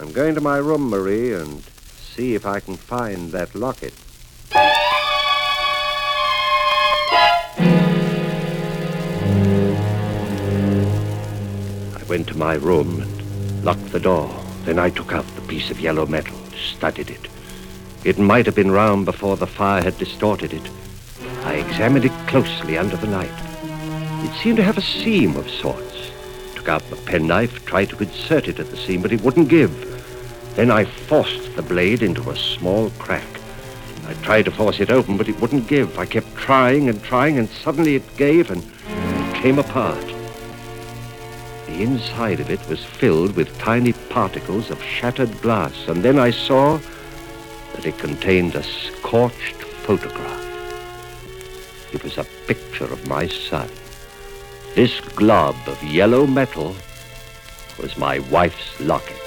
I'm 0.00 0.10
going 0.10 0.34
to 0.34 0.40
my 0.40 0.56
room, 0.56 0.88
Marie, 0.88 1.34
and 1.34 1.62
see 2.14 2.34
if 2.34 2.46
I 2.46 2.60
can 2.60 2.76
find 2.76 3.30
that 3.32 3.54
locket. 3.54 3.92
I 4.54 4.72
went 12.08 12.26
to 12.28 12.36
my 12.36 12.54
room 12.54 13.02
and 13.02 13.64
locked 13.64 13.92
the 13.92 14.00
door. 14.00 14.34
Then 14.64 14.78
I 14.78 14.88
took 14.88 15.12
out 15.12 15.26
the 15.34 15.42
piece 15.42 15.70
of 15.70 15.78
yellow 15.78 16.06
metal, 16.06 16.38
studied 16.56 17.10
it. 17.10 17.28
It 18.02 18.18
might 18.18 18.46
have 18.46 18.54
been 18.54 18.70
round 18.70 19.04
before 19.04 19.36
the 19.36 19.46
fire 19.46 19.82
had 19.82 19.98
distorted 19.98 20.54
it. 20.54 20.70
I 21.42 21.56
examined 21.56 22.06
it 22.06 22.28
closely 22.28 22.78
under 22.78 22.96
the 22.96 23.08
light. 23.08 23.43
It 24.24 24.32
seemed 24.42 24.56
to 24.56 24.64
have 24.64 24.78
a 24.78 24.82
seam 24.82 25.36
of 25.36 25.50
sorts. 25.50 26.10
Took 26.54 26.68
out 26.70 26.82
the 26.88 26.96
penknife, 26.96 27.66
tried 27.66 27.90
to 27.90 28.02
insert 28.02 28.48
it 28.48 28.58
at 28.58 28.70
the 28.70 28.76
seam, 28.78 29.02
but 29.02 29.12
it 29.12 29.20
wouldn't 29.20 29.50
give. 29.50 29.70
Then 30.54 30.70
I 30.70 30.86
forced 30.86 31.54
the 31.56 31.62
blade 31.62 32.02
into 32.02 32.30
a 32.30 32.36
small 32.36 32.88
crack. 32.98 33.26
I 34.06 34.14
tried 34.14 34.46
to 34.46 34.50
force 34.50 34.80
it 34.80 34.90
open, 34.90 35.18
but 35.18 35.28
it 35.28 35.38
wouldn't 35.42 35.68
give. 35.68 35.98
I 35.98 36.06
kept 36.06 36.34
trying 36.36 36.88
and 36.88 37.02
trying, 37.02 37.38
and 37.38 37.50
suddenly 37.50 37.96
it 37.96 38.16
gave 38.16 38.50
and 38.50 38.62
came 39.34 39.58
apart. 39.58 40.06
The 41.66 41.82
inside 41.82 42.40
of 42.40 42.50
it 42.50 42.66
was 42.66 42.82
filled 42.82 43.36
with 43.36 43.58
tiny 43.58 43.92
particles 44.08 44.70
of 44.70 44.82
shattered 44.82 45.42
glass, 45.42 45.86
and 45.86 46.02
then 46.02 46.18
I 46.18 46.30
saw 46.30 46.78
that 47.74 47.84
it 47.84 47.98
contained 47.98 48.54
a 48.54 48.62
scorched 48.62 49.62
photograph. 49.84 50.40
It 51.92 52.02
was 52.02 52.16
a 52.16 52.24
picture 52.46 52.84
of 52.84 53.06
my 53.06 53.28
son. 53.28 53.68
This 54.74 55.00
glob 55.14 55.54
of 55.68 55.80
yellow 55.84 56.26
metal 56.26 56.74
was 57.80 57.96
my 57.96 58.18
wife's 58.18 58.80
locket. 58.80 59.20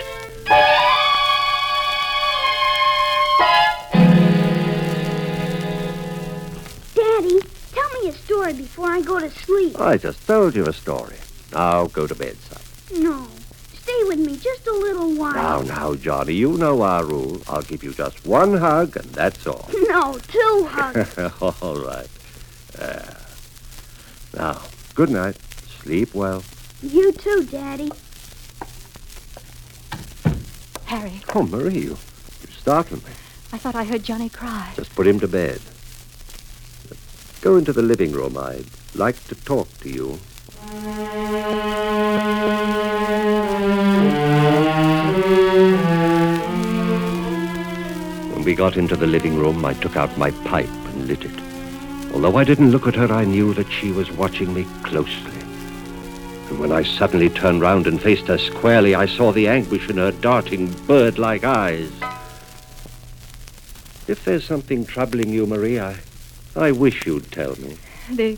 Daddy, 6.94 7.40
tell 7.72 8.02
me 8.02 8.10
a 8.10 8.12
story 8.12 8.54
before 8.56 8.88
I 8.88 9.00
go 9.00 9.22
to 9.22 9.30
sleep. 9.30 9.80
I 9.80 9.96
just 9.96 10.28
told 10.28 10.54
you 10.54 10.66
a 10.68 10.74
story. 10.74 11.16
Now 11.54 11.88
go 11.88 12.08
to 12.08 12.16
bed, 12.16 12.36
son. 12.50 13.02
No. 13.02 13.28
Stay 13.74 14.04
with 14.04 14.20
me 14.20 14.36
just 14.36 14.68
a 14.68 14.74
little 14.74 15.16
while. 15.16 15.34
Now, 15.34 15.62
now, 15.62 15.96
Johnny, 15.96 16.34
you 16.34 16.58
know 16.58 16.82
our 16.82 17.06
rule. 17.06 17.42
I'll 17.48 17.62
give 17.62 17.86
you 17.86 17.94
just 17.94 18.26
one 18.26 18.58
hug, 18.58 18.98
and 18.98 19.10
that's 19.12 19.48
all. 19.48 19.70
No, 19.88 20.18
two 20.28 20.68
hugs. 20.70 21.18
all 21.62 21.78
right. 21.78 22.10
Uh, 22.78 23.14
now, 24.36 24.62
good 24.98 25.10
night. 25.12 25.38
Sleep 25.84 26.14
well. 26.16 26.44
you 26.82 27.12
too, 27.12 27.44
Daddy. 27.52 27.92
Harry, 30.86 31.22
Oh, 31.36 31.44
Marie, 31.44 31.76
you, 31.76 31.90
you 32.42 32.48
startled 32.60 33.04
me. 33.06 33.12
I 33.54 33.60
thought 33.60 33.76
I 33.76 33.84
heard 33.84 34.04
Johnny 34.04 34.28
cry. 34.30 34.74
Just 34.76 34.96
put 34.96 35.06
him 35.06 35.20
to 35.20 35.28
bed. 35.28 35.62
Go 37.42 37.58
into 37.58 37.74
the 37.74 37.84
living 37.84 38.12
room. 38.12 38.36
I'd 38.38 38.66
like 38.96 39.24
to 39.28 39.36
talk 39.36 39.70
to 39.82 39.90
you. 39.90 40.18
When 48.34 48.44
we 48.44 48.56
got 48.56 48.78
into 48.78 48.96
the 48.96 49.08
living 49.08 49.36
room, 49.38 49.64
I 49.64 49.74
took 49.74 49.96
out 49.96 50.18
my 50.18 50.32
pipe 50.32 50.68
and 50.70 51.08
lit 51.08 51.24
it. 51.24 51.47
Although 52.14 52.38
I 52.38 52.44
didn't 52.44 52.72
look 52.72 52.88
at 52.88 52.96
her, 52.96 53.12
I 53.12 53.26
knew 53.26 53.54
that 53.54 53.72
she 53.72 53.92
was 53.92 54.12
watching 54.12 54.54
me 54.54 54.66
closely. 54.84 55.32
And 56.50 56.60
when 56.60 56.72
I 56.72 56.84
suddenly 56.84 57.30
turned 57.30 57.62
round 57.62 57.88
and 57.88 58.02
faced 58.02 58.28
her 58.28 58.38
squarely, 58.38 58.96
I 58.96 59.06
saw 59.06 59.32
the 59.32 59.48
anguish 59.48 59.90
in 59.90 59.98
her 59.98 60.12
darting, 60.12 60.72
bird-like 60.88 61.44
eyes. 61.44 61.92
If 64.08 64.24
there's 64.24 64.46
something 64.46 64.86
troubling 64.86 65.30
you, 65.30 65.46
Marie, 65.46 65.80
I, 65.80 65.98
I 66.56 66.72
wish 66.72 67.06
you'd 67.06 67.32
tell 67.32 67.56
me. 67.58 67.78
There, 68.10 68.38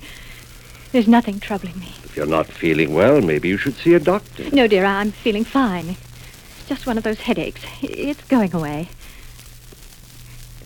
there's 0.92 1.08
nothing 1.08 1.40
troubling 1.40 1.80
me. 1.80 1.94
If 2.04 2.18
you're 2.18 2.26
not 2.26 2.48
feeling 2.48 2.94
well, 2.96 3.22
maybe 3.22 3.48
you 3.48 3.58
should 3.58 3.76
see 3.76 3.94
a 3.94 4.00
doctor. 4.00 4.50
No, 4.52 4.66
dear, 4.66 4.86
I'm 4.86 5.12
feeling 5.12 5.46
fine. 5.46 5.90
It's 5.90 6.68
just 6.68 6.88
one 6.88 6.98
of 6.98 7.04
those 7.04 7.22
headaches. 7.22 7.62
It's 7.84 8.24
going 8.24 8.54
away. 8.56 8.90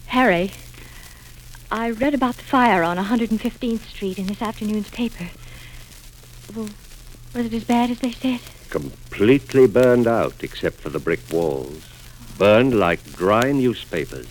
Harry, 0.07 0.51
I 1.73 1.89
read 1.89 2.13
about 2.13 2.37
the 2.37 2.43
fire 2.43 2.83
on 2.83 2.97
115th 2.97 3.89
Street 3.89 4.19
in 4.19 4.27
this 4.27 4.43
afternoon's 4.43 4.91
paper. 4.91 5.31
Well, 6.55 6.69
was 7.33 7.47
it 7.47 7.53
as 7.55 7.63
bad 7.63 7.89
as 7.89 7.97
they 7.97 8.11
said? 8.11 8.41
Completely 8.69 9.65
burned 9.65 10.05
out, 10.05 10.43
except 10.43 10.79
for 10.79 10.91
the 10.91 10.99
brick 10.99 11.21
walls. 11.31 11.81
Burned 12.37 12.77
like 12.77 13.15
dry 13.15 13.51
newspapers. 13.51 14.27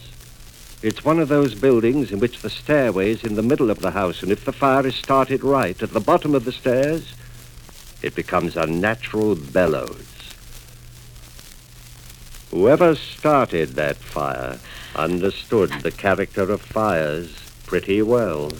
It's 0.83 1.05
one 1.05 1.19
of 1.19 1.27
those 1.27 1.57
buildings 1.57 2.13
in 2.13 2.21
which 2.21 2.43
the 2.43 2.49
stairway's 2.49 3.25
in 3.25 3.35
the 3.35 3.43
middle 3.43 3.73
of 3.73 3.81
the 3.81 3.91
house, 3.91 4.23
and 4.23 4.31
if 4.31 4.45
the 4.45 4.53
fire 4.53 4.87
is 4.87 4.95
started 4.95 5.43
right 5.43 5.83
at 5.83 5.91
the 5.91 5.99
bottom 5.99 6.37
of 6.37 6.45
the 6.45 6.53
stairs, 6.53 7.13
it 8.03 8.15
becomes 8.15 8.57
a 8.57 8.69
natural 8.69 9.35
bellows. 9.35 10.12
Whoever 12.53 12.95
started 12.95 13.71
that 13.71 13.97
fire 13.97 14.59
understood 14.95 15.71
the 15.81 15.91
character 15.91 16.43
of 16.43 16.61
fires 16.61 17.35
pretty 17.65 18.03
well. 18.03 18.51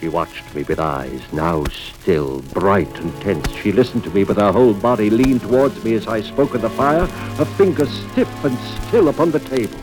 She 0.00 0.08
watched 0.08 0.52
me 0.56 0.64
with 0.64 0.80
eyes 0.80 1.22
now 1.32 1.62
still, 1.66 2.42
bright 2.52 2.98
and 2.98 3.14
tense. 3.22 3.48
She 3.62 3.70
listened 3.70 4.02
to 4.02 4.10
me 4.10 4.24
with 4.24 4.38
her 4.38 4.50
whole 4.50 4.74
body, 4.74 5.08
leaned 5.08 5.42
towards 5.42 5.84
me 5.84 5.94
as 5.94 6.08
I 6.08 6.20
spoke 6.20 6.56
of 6.56 6.62
the 6.62 6.70
fire, 6.70 7.06
her 7.06 7.44
fingers 7.44 7.90
stiff 8.10 8.44
and 8.44 8.58
still 8.88 9.08
upon 9.08 9.30
the 9.30 9.38
table. 9.38 9.78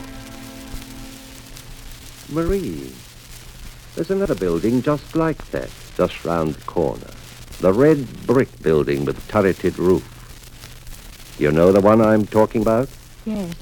Marie, 2.28 2.92
there's 3.98 4.12
another 4.12 4.36
building 4.36 4.80
just 4.80 5.16
like 5.16 5.44
that, 5.50 5.68
just 5.96 6.24
round 6.24 6.54
the 6.54 6.64
corner. 6.66 7.10
The 7.58 7.72
red 7.72 8.06
brick 8.28 8.62
building 8.62 9.04
with 9.04 9.26
turreted 9.26 9.76
roof. 9.76 10.04
You 11.36 11.50
know 11.50 11.72
the 11.72 11.80
one 11.80 12.00
I'm 12.00 12.24
talking 12.24 12.62
about? 12.62 12.88
Yes. 13.26 13.56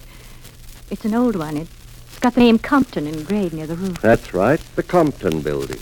It's 0.90 1.06
an 1.06 1.14
old 1.14 1.36
one. 1.36 1.56
It's 1.56 2.18
got 2.18 2.34
the 2.34 2.40
name 2.40 2.58
Compton 2.58 3.06
engraved 3.06 3.54
near 3.54 3.66
the 3.66 3.76
roof. 3.76 3.98
That's 4.02 4.34
right, 4.34 4.60
the 4.76 4.82
Compton 4.82 5.40
building. 5.40 5.80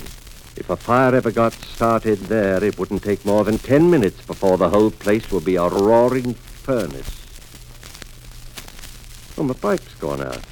If 0.57 0.71
a 0.71 0.77
fire 0.77 1.17
ever 1.17 1.33
got 1.33 1.55
started 1.55 2.21
there, 2.21 2.63
it 2.63 2.79
wouldn't 2.79 3.03
take 3.03 3.25
more 3.25 3.43
than 3.43 3.59
ten 3.59 3.91
minutes 3.91 4.25
before 4.25 4.57
the 4.57 4.71
whole 4.71 4.93
place 4.93 5.33
would 5.33 5.45
be 5.45 5.57
a 5.57 5.67
roaring 5.67 6.35
furnace. 6.35 7.11
Oh, 9.37 9.43
my 9.43 9.55
pipe's 9.55 9.97
gone 9.97 10.23
out. 10.23 10.45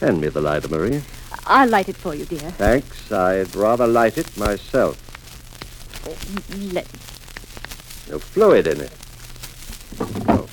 Hand 0.00 0.20
me 0.20 0.26
the 0.26 0.40
lighter, 0.40 0.66
Marie. 0.66 1.02
I'll 1.46 1.68
light 1.68 1.88
it 1.88 1.96
for 1.96 2.14
you, 2.14 2.24
dear. 2.24 2.50
Thanks. 2.52 3.10
I'd 3.12 3.54
rather 3.54 3.86
light 3.86 4.18
it 4.18 4.36
myself. 4.36 5.00
Mm, 6.04 6.72
let 6.72 6.86
No 8.10 8.18
fluid 8.18 8.66
in 8.66 8.80
it. 8.80 8.92
Oh. 10.28 10.48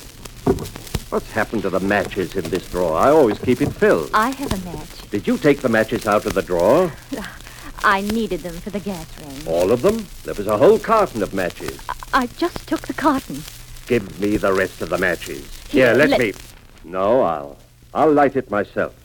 What's 1.10 1.32
happened 1.32 1.62
to 1.64 1.70
the 1.70 1.80
matches 1.80 2.36
in 2.36 2.50
this 2.50 2.68
drawer? 2.70 2.98
I 2.98 3.10
always 3.10 3.38
keep 3.40 3.62
it 3.62 3.72
filled. 3.74 4.10
I 4.14 4.30
have 4.32 4.52
a 4.52 4.66
match. 4.66 5.10
Did 5.12 5.28
you 5.28 5.38
take 5.38 5.62
the 5.62 5.70
matches 5.70 6.08
out 6.08 6.26
of 6.26 6.34
the 6.34 6.42
drawer? 6.42 6.92
I 7.84 8.02
needed 8.02 8.40
them 8.42 8.56
for 8.56 8.70
the 8.70 8.80
gas 8.80 9.06
ring. 9.20 9.48
All 9.48 9.72
of 9.72 9.82
them? 9.82 10.08
There 10.24 10.34
was 10.34 10.48
a 10.48 10.58
whole 10.58 10.80
carton 10.80 11.22
of 11.22 11.34
matches. 11.34 11.78
I 12.14 12.28
just 12.28 12.68
took 12.68 12.88
the 12.88 12.94
carton. 12.94 13.44
Give 13.88 14.20
me 14.20 14.38
the 14.38 14.54
rest 14.54 14.82
of 14.82 14.90
the 14.90 14.98
matches. 14.98 15.46
Here, 15.68 15.88
Here, 15.88 15.96
let, 15.96 16.10
let- 16.10 16.20
me. 16.20 16.34
No, 16.84 17.22
I'll. 17.22 17.58
I'll 17.94 18.12
light 18.12 18.36
it 18.36 18.50
myself. 18.50 18.96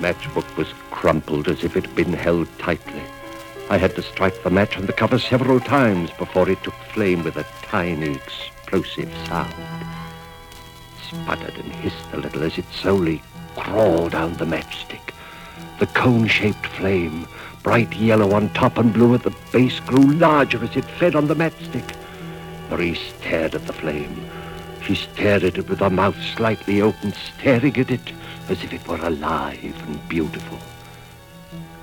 Matchbook 0.00 0.56
was 0.56 0.72
crumpled 0.90 1.46
as 1.48 1.62
if 1.62 1.76
it 1.76 1.86
had 1.86 1.94
been 1.94 2.12
held 2.12 2.48
tightly. 2.58 3.02
I 3.68 3.76
had 3.76 3.94
to 3.96 4.02
strike 4.02 4.42
the 4.42 4.50
match 4.50 4.76
on 4.76 4.86
the 4.86 4.92
cover 4.92 5.18
several 5.18 5.60
times 5.60 6.10
before 6.18 6.48
it 6.48 6.62
took 6.64 6.74
flame 6.92 7.22
with 7.22 7.36
a 7.36 7.46
tiny 7.62 8.14
explosive 8.14 9.12
sound. 9.26 9.52
It 9.52 11.16
sputtered 11.16 11.54
and 11.54 11.72
hissed 11.72 12.12
a 12.12 12.16
little 12.16 12.42
as 12.42 12.58
it 12.58 12.64
slowly 12.72 13.22
crawled 13.56 14.12
down 14.12 14.34
the 14.34 14.46
matchstick. 14.46 15.12
The 15.78 15.86
cone-shaped 15.86 16.66
flame, 16.66 17.28
bright 17.62 17.94
yellow 17.94 18.32
on 18.32 18.48
top 18.50 18.78
and 18.78 18.92
blue 18.92 19.14
at 19.14 19.22
the 19.22 19.34
base, 19.52 19.80
grew 19.80 20.12
larger 20.14 20.62
as 20.64 20.76
it 20.76 20.84
fed 20.84 21.14
on 21.14 21.28
the 21.28 21.36
matchstick. 21.36 21.96
Marie 22.70 22.94
stared 22.94 23.54
at 23.54 23.66
the 23.66 23.72
flame. 23.72 24.28
She 24.82 24.94
stared 24.94 25.44
at 25.44 25.58
it 25.58 25.68
with 25.68 25.80
her 25.80 25.90
mouth 25.90 26.16
slightly 26.36 26.80
open, 26.80 27.12
staring 27.12 27.76
at 27.76 27.90
it 27.90 28.12
as 28.50 28.62
if 28.64 28.72
it 28.72 28.86
were 28.86 28.96
alive 29.06 29.82
and 29.86 30.08
beautiful. 30.08 30.58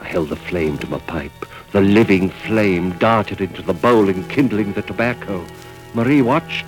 I 0.01 0.05
held 0.05 0.29
the 0.29 0.35
flame 0.35 0.77
to 0.79 0.87
my 0.87 0.99
pipe. 0.99 1.45
The 1.71 1.81
living 1.81 2.29
flame 2.29 2.91
darted 2.97 3.41
into 3.41 3.61
the 3.61 3.73
bowl, 3.73 4.07
enkindling 4.09 4.73
the 4.73 4.81
tobacco. 4.81 5.45
Marie 5.93 6.21
watched, 6.21 6.65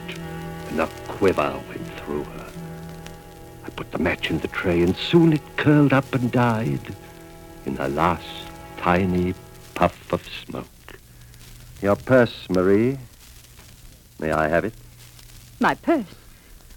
and 0.70 0.80
a 0.82 0.88
quiver 1.08 1.62
went 1.68 1.88
through 2.00 2.24
her. 2.24 2.52
I 3.66 3.70
put 3.72 3.92
the 3.92 4.00
match 4.00 4.30
in 4.30 4.40
the 4.40 4.48
tray, 4.48 4.82
and 4.82 4.96
soon 4.96 5.34
it 5.34 5.42
curled 5.58 5.94
up 5.94 6.14
and 6.16 6.32
died 6.32 6.96
in 7.66 7.78
a 7.78 7.88
last 7.90 8.26
tiny 8.78 9.34
puff 9.76 10.12
of 10.14 10.26
smoke. 10.46 10.66
Your 11.82 11.96
purse, 11.96 12.50
Marie. 12.50 12.98
May 14.20 14.32
I 14.32 14.48
have 14.48 14.66
it? 14.66 14.74
My 15.60 15.76
purse. 15.76 16.06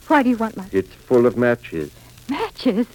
Why 0.08 0.22
do 0.22 0.28
you 0.30 0.36
want 0.36 0.56
my 0.56 0.66
It's 0.72 0.92
full 0.92 1.26
of 1.26 1.36
matches. 1.36 1.90
matches? 2.28 2.86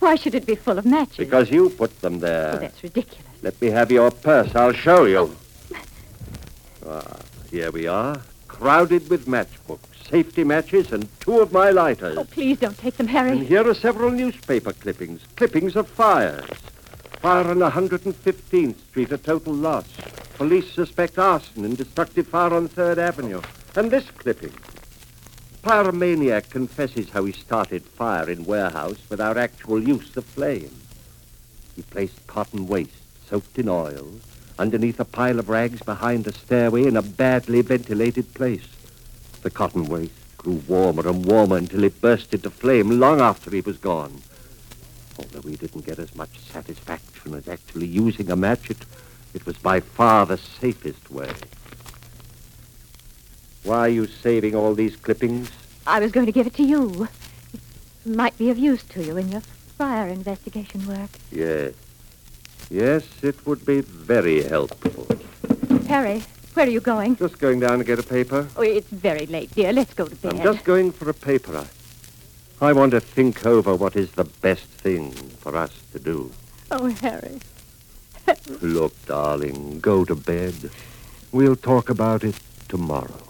Why 0.00 0.16
should 0.16 0.34
it 0.34 0.46
be 0.46 0.54
full 0.54 0.78
of 0.78 0.86
matches? 0.86 1.18
Because 1.18 1.50
you 1.50 1.70
put 1.70 2.00
them 2.00 2.18
there. 2.20 2.54
Oh, 2.54 2.58
that's 2.58 2.82
ridiculous. 2.82 3.26
Let 3.42 3.60
me 3.60 3.68
have 3.68 3.92
your 3.92 4.10
purse. 4.10 4.54
I'll 4.54 4.72
show 4.72 5.04
you. 5.04 5.36
Ah, 6.86 7.20
here 7.50 7.70
we 7.70 7.86
are, 7.86 8.20
crowded 8.48 9.08
with 9.10 9.26
matchbooks, 9.26 10.08
safety 10.10 10.42
matches, 10.42 10.92
and 10.92 11.06
two 11.20 11.40
of 11.40 11.52
my 11.52 11.70
lighters. 11.70 12.16
Oh, 12.16 12.24
please 12.24 12.58
don't 12.58 12.76
take 12.78 12.96
them, 12.96 13.06
Harry. 13.08 13.30
And 13.30 13.42
here 13.42 13.68
are 13.68 13.74
several 13.74 14.10
newspaper 14.10 14.72
clippings, 14.72 15.20
clippings 15.36 15.76
of 15.76 15.86
fires. 15.86 16.48
Fire 17.20 17.46
on 17.48 17.58
115th 17.58 18.78
Street, 18.88 19.12
a 19.12 19.18
total 19.18 19.52
loss. 19.52 19.86
Police 20.34 20.72
suspect 20.72 21.18
arson 21.18 21.66
and 21.66 21.76
destructive 21.76 22.26
fire 22.26 22.54
on 22.54 22.68
3rd 22.68 22.96
Avenue. 22.96 23.42
And 23.76 23.90
this 23.90 24.10
clipping. 24.10 24.54
Pyromaniac 25.62 26.48
confesses 26.48 27.10
how 27.10 27.24
he 27.26 27.32
started 27.32 27.82
fire 27.82 28.30
in 28.30 28.46
warehouse 28.46 28.98
without 29.10 29.36
actual 29.36 29.82
use 29.82 30.16
of 30.16 30.24
flame. 30.24 30.74
He 31.76 31.82
placed 31.82 32.26
cotton 32.26 32.66
waste, 32.66 32.92
soaked 33.28 33.58
in 33.58 33.68
oil, 33.68 34.08
underneath 34.58 34.98
a 34.98 35.04
pile 35.04 35.38
of 35.38 35.50
rags 35.50 35.82
behind 35.82 36.26
a 36.26 36.32
stairway 36.32 36.86
in 36.86 36.96
a 36.96 37.02
badly 37.02 37.60
ventilated 37.60 38.32
place. 38.32 38.66
The 39.42 39.50
cotton 39.50 39.84
waste 39.84 40.14
grew 40.38 40.62
warmer 40.66 41.06
and 41.06 41.26
warmer 41.26 41.58
until 41.58 41.84
it 41.84 42.00
burst 42.00 42.32
into 42.32 42.50
flame 42.50 42.98
long 42.98 43.20
after 43.20 43.50
he 43.50 43.60
was 43.60 43.76
gone. 43.76 44.22
Although 45.18 45.40
we 45.40 45.56
didn't 45.56 45.84
get 45.84 45.98
as 45.98 46.14
much 46.16 46.38
satisfaction 46.38 47.34
as 47.34 47.48
actually 47.48 47.86
using 47.86 48.30
a 48.30 48.36
match, 48.36 48.70
it, 48.70 48.78
it 49.34 49.44
was 49.44 49.58
by 49.58 49.80
far 49.80 50.24
the 50.24 50.38
safest 50.38 51.10
way. 51.10 51.30
Why 53.62 53.78
are 53.80 53.88
you 53.88 54.06
saving 54.06 54.54
all 54.54 54.74
these 54.74 54.96
clippings? 54.96 55.50
I 55.86 56.00
was 56.00 56.12
going 56.12 56.26
to 56.26 56.32
give 56.32 56.46
it 56.46 56.54
to 56.54 56.62
you. 56.62 57.08
It 58.06 58.16
might 58.16 58.36
be 58.38 58.50
of 58.50 58.58
use 58.58 58.82
to 58.84 59.02
you 59.02 59.16
in 59.16 59.30
your 59.30 59.42
fire 59.76 60.08
investigation 60.08 60.86
work. 60.86 61.10
Yes. 61.30 61.74
Yes, 62.70 63.04
it 63.22 63.44
would 63.46 63.66
be 63.66 63.80
very 63.80 64.42
helpful. 64.42 65.06
Harry, 65.86 66.22
where 66.54 66.66
are 66.66 66.70
you 66.70 66.80
going? 66.80 67.16
Just 67.16 67.38
going 67.38 67.60
down 67.60 67.78
to 67.78 67.84
get 67.84 67.98
a 67.98 68.02
paper. 68.02 68.48
Oh, 68.56 68.62
it's 68.62 68.88
very 68.88 69.26
late, 69.26 69.54
dear. 69.54 69.72
Let's 69.72 69.92
go 69.92 70.06
to 70.06 70.14
bed. 70.16 70.34
I'm 70.34 70.42
just 70.42 70.64
going 70.64 70.92
for 70.92 71.10
a 71.10 71.14
paper. 71.14 71.66
I, 72.60 72.68
I 72.68 72.72
want 72.72 72.92
to 72.92 73.00
think 73.00 73.44
over 73.44 73.74
what 73.74 73.96
is 73.96 74.12
the 74.12 74.24
best 74.24 74.64
thing 74.64 75.12
for 75.12 75.56
us 75.56 75.72
to 75.92 75.98
do. 75.98 76.30
Oh, 76.70 76.86
Harry. 76.86 77.40
Look, 78.60 78.94
darling, 79.06 79.80
go 79.80 80.04
to 80.04 80.14
bed. 80.14 80.70
We'll 81.32 81.56
talk 81.56 81.90
about 81.90 82.22
it 82.22 82.36
tomorrow. 82.68 83.29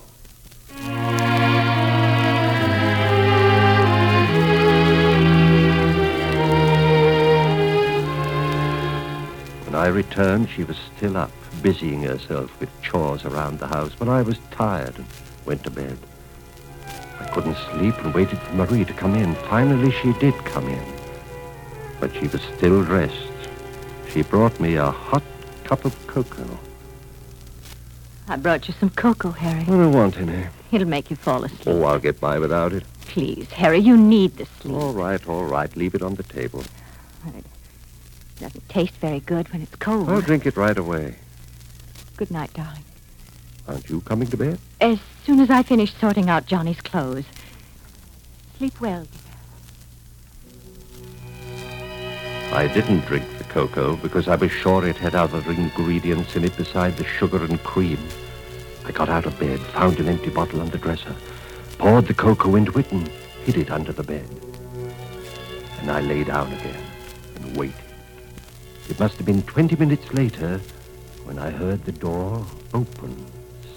When 9.66 9.74
I 9.74 9.86
returned, 9.88 10.48
she 10.48 10.64
was 10.64 10.76
still 10.96 11.16
up, 11.16 11.30
busying 11.62 12.02
herself 12.02 12.58
with 12.58 12.70
chores 12.82 13.24
around 13.24 13.58
the 13.58 13.66
house, 13.66 13.94
but 13.98 14.08
I 14.08 14.22
was 14.22 14.38
tired 14.50 14.96
and 14.96 15.06
went 15.44 15.62
to 15.64 15.70
bed. 15.70 15.98
I 17.20 17.26
couldn't 17.32 17.56
sleep 17.72 17.96
and 17.98 18.14
waited 18.14 18.38
for 18.38 18.54
Marie 18.54 18.84
to 18.84 18.92
come 18.94 19.14
in. 19.14 19.34
Finally, 19.34 19.92
she 19.92 20.12
did 20.14 20.34
come 20.44 20.66
in, 20.68 20.84
but 22.00 22.12
she 22.14 22.26
was 22.28 22.40
still 22.56 22.82
dressed. 22.84 23.14
She 24.10 24.22
brought 24.22 24.58
me 24.58 24.76
a 24.76 24.90
hot 24.90 25.22
cup 25.64 25.84
of 25.84 25.94
cocoa. 26.06 26.58
I 28.26 28.36
brought 28.36 28.66
you 28.68 28.74
some 28.80 28.90
cocoa, 28.90 29.30
Harry. 29.30 29.62
I 29.62 29.66
don't 29.66 29.92
want 29.92 30.16
any. 30.16 30.46
It'll 30.72 30.86
make 30.88 31.10
you 31.10 31.16
fall 31.16 31.44
asleep. 31.44 31.66
Oh, 31.66 31.82
I'll 31.84 31.98
get 31.98 32.20
by 32.20 32.38
without 32.38 32.72
it. 32.72 32.84
Please, 33.06 33.50
Harry, 33.50 33.78
you 33.78 33.96
need 33.96 34.36
the 34.36 34.46
sleep. 34.46 34.74
All 34.74 34.92
right, 34.92 35.28
all 35.28 35.44
right. 35.44 35.74
Leave 35.76 35.94
it 35.94 36.02
on 36.02 36.14
the 36.14 36.22
table. 36.22 36.62
It 37.26 37.44
doesn't 38.38 38.68
taste 38.68 38.94
very 38.94 39.20
good 39.20 39.52
when 39.52 39.62
it's 39.62 39.74
cold. 39.76 40.08
I'll 40.08 40.20
drink 40.20 40.46
it 40.46 40.56
right 40.56 40.78
away. 40.78 41.16
Good 42.16 42.30
night, 42.30 42.52
darling. 42.54 42.84
Aren't 43.68 43.90
you 43.90 44.00
coming 44.02 44.28
to 44.28 44.36
bed? 44.36 44.58
As 44.80 44.98
soon 45.24 45.40
as 45.40 45.50
I 45.50 45.62
finish 45.62 45.92
sorting 45.94 46.30
out 46.30 46.46
Johnny's 46.46 46.80
clothes. 46.80 47.24
Sleep 48.58 48.80
well, 48.80 49.04
dear. 49.04 49.20
I 52.52 52.66
didn't 52.66 53.06
drink 53.06 53.26
the 53.38 53.44
cocoa 53.44 53.96
because 53.96 54.26
I 54.26 54.36
was 54.36 54.50
sure 54.50 54.86
it 54.86 54.96
had 54.96 55.14
other 55.14 55.42
ingredients 55.50 56.34
in 56.34 56.44
it 56.44 56.56
besides 56.56 56.96
the 56.96 57.04
sugar 57.04 57.44
and 57.44 57.62
cream. 57.62 57.98
I 58.90 58.92
got 58.92 59.08
out 59.08 59.24
of 59.24 59.38
bed, 59.38 59.60
found 59.60 60.00
an 60.00 60.08
empty 60.08 60.30
bottle 60.30 60.60
on 60.60 60.70
the 60.70 60.76
dresser, 60.76 61.14
poured 61.78 62.08
the 62.08 62.12
cocoa 62.12 62.56
into 62.56 62.76
it, 62.76 62.90
and 62.90 63.06
hid 63.44 63.56
it 63.56 63.70
under 63.70 63.92
the 63.92 64.02
bed. 64.02 64.28
And 65.78 65.92
I 65.92 66.00
lay 66.00 66.24
down 66.24 66.52
again 66.52 66.82
and 67.36 67.56
waited. 67.56 67.76
It 68.88 68.98
must 68.98 69.16
have 69.18 69.26
been 69.26 69.42
20 69.42 69.76
minutes 69.76 70.12
later 70.12 70.60
when 71.22 71.38
I 71.38 71.50
heard 71.50 71.84
the 71.84 71.92
door 71.92 72.44
open 72.74 73.26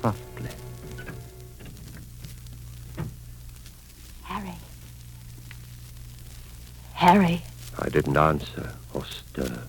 softly. 0.02 0.50
Harry. 4.24 4.56
Harry. 6.94 7.44
I 7.78 7.90
didn't 7.90 8.18
answer 8.18 8.74
or 8.96 9.06
stir. 9.06 9.62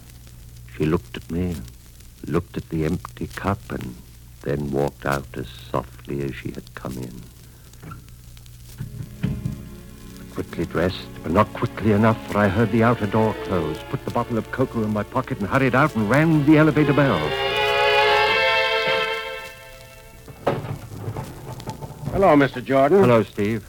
She 0.75 0.87
looked 0.87 1.19
at 1.19 1.31
me, 1.31 1.55
looked 2.27 2.57
at 2.57 2.71
the 2.71 2.87
empty 2.87 3.27
cup, 3.27 3.61
and 3.71 3.95
then 4.45 4.71
walked 4.71 5.05
out 5.07 5.27
as 5.35 5.49
softly 5.49 6.23
as 6.23 6.35
she 6.35 6.51
had 6.51 6.75
come 6.75 6.97
in. 6.99 7.23
Quickly 10.33 10.67
dressed, 10.67 11.07
but 11.23 11.33
not 11.33 11.53
quickly 11.55 11.93
enough, 11.93 12.19
for 12.31 12.39
I 12.39 12.49
heard 12.49 12.71
the 12.71 12.83
outer 12.83 13.07
door 13.07 13.35
close, 13.45 13.79
put 13.89 14.05
the 14.05 14.11
bottle 14.11 14.37
of 14.37 14.51
cocoa 14.53 14.83
in 14.83 14.93
my 14.93 15.03
pocket, 15.03 15.39
and 15.39 15.49
hurried 15.49 15.75
out 15.75 15.95
and 15.97 16.11
rang 16.11 16.45
the 16.45 16.59
elevator 16.59 16.93
bell. 16.93 17.19
Hello, 22.13 22.37
Mr. 22.37 22.63
Jordan. 22.63 23.01
Hello, 23.01 23.23
Steve. 23.23 23.65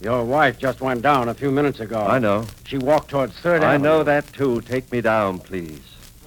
Your 0.00 0.24
wife 0.24 0.58
just 0.58 0.80
went 0.80 1.02
down 1.02 1.28
a 1.28 1.34
few 1.34 1.50
minutes 1.50 1.80
ago. 1.80 2.00
I 2.06 2.18
know. 2.18 2.44
She 2.64 2.78
walked 2.78 3.10
towards 3.10 3.36
Third 3.40 3.62
I 3.62 3.74
Avenue. 3.74 3.88
know 3.88 4.02
that, 4.04 4.32
too. 4.32 4.60
Take 4.60 4.90
me 4.92 5.00
down, 5.00 5.38
please. 5.38 5.80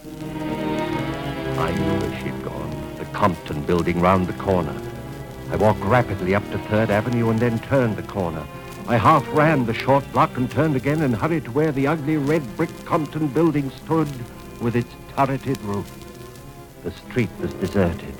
I 0.03 1.71
knew 1.77 1.99
where. 1.99 2.11
The 2.30 2.30
Compton 3.21 3.61
building 3.65 4.01
round 4.01 4.25
the 4.25 4.33
corner. 4.33 4.75
I 5.51 5.55
walked 5.55 5.81
rapidly 5.81 6.33
up 6.33 6.43
to 6.49 6.57
Third 6.57 6.89
Avenue 6.89 7.29
and 7.29 7.39
then 7.39 7.59
turned 7.59 7.95
the 7.95 8.01
corner. 8.01 8.43
I 8.87 8.97
half 8.97 9.31
ran 9.31 9.67
the 9.67 9.75
short 9.75 10.11
block 10.11 10.37
and 10.37 10.49
turned 10.49 10.75
again 10.75 11.03
and 11.03 11.15
hurried 11.15 11.45
to 11.45 11.51
where 11.51 11.71
the 11.71 11.85
ugly 11.85 12.17
red 12.17 12.41
brick 12.57 12.71
Compton 12.83 13.27
building 13.27 13.69
stood 13.69 14.07
with 14.59 14.75
its 14.75 14.91
turreted 15.15 15.61
roof. 15.61 15.87
The 16.83 16.89
street 16.89 17.29
was 17.39 17.53
deserted. 17.53 18.15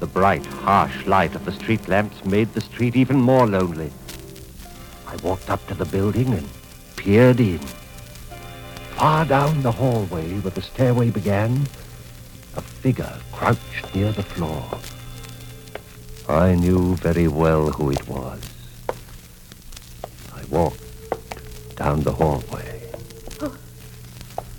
The 0.00 0.08
bright, 0.08 0.44
harsh 0.44 1.06
light 1.06 1.36
of 1.36 1.44
the 1.44 1.52
street 1.52 1.86
lamps 1.86 2.24
made 2.24 2.52
the 2.52 2.60
street 2.60 2.96
even 2.96 3.20
more 3.20 3.46
lonely. 3.46 3.92
I 5.06 5.14
walked 5.22 5.50
up 5.50 5.64
to 5.68 5.74
the 5.74 5.84
building 5.84 6.34
and 6.34 6.48
peered 6.96 7.38
in. 7.38 7.60
Far 8.96 9.24
down 9.24 9.62
the 9.62 9.70
hallway 9.70 10.40
where 10.40 10.50
the 10.50 10.62
stairway 10.62 11.10
began, 11.10 11.68
a 12.56 12.60
figure 12.60 13.18
crouched 13.32 13.94
near 13.94 14.12
the 14.12 14.22
floor. 14.22 14.64
I 16.28 16.54
knew 16.54 16.96
very 16.96 17.28
well 17.28 17.70
who 17.70 17.90
it 17.90 18.06
was. 18.08 18.40
I 20.34 20.42
walked 20.50 20.80
down 21.76 22.02
the 22.02 22.12
hallway. 22.12 22.82
Who, 23.40 23.52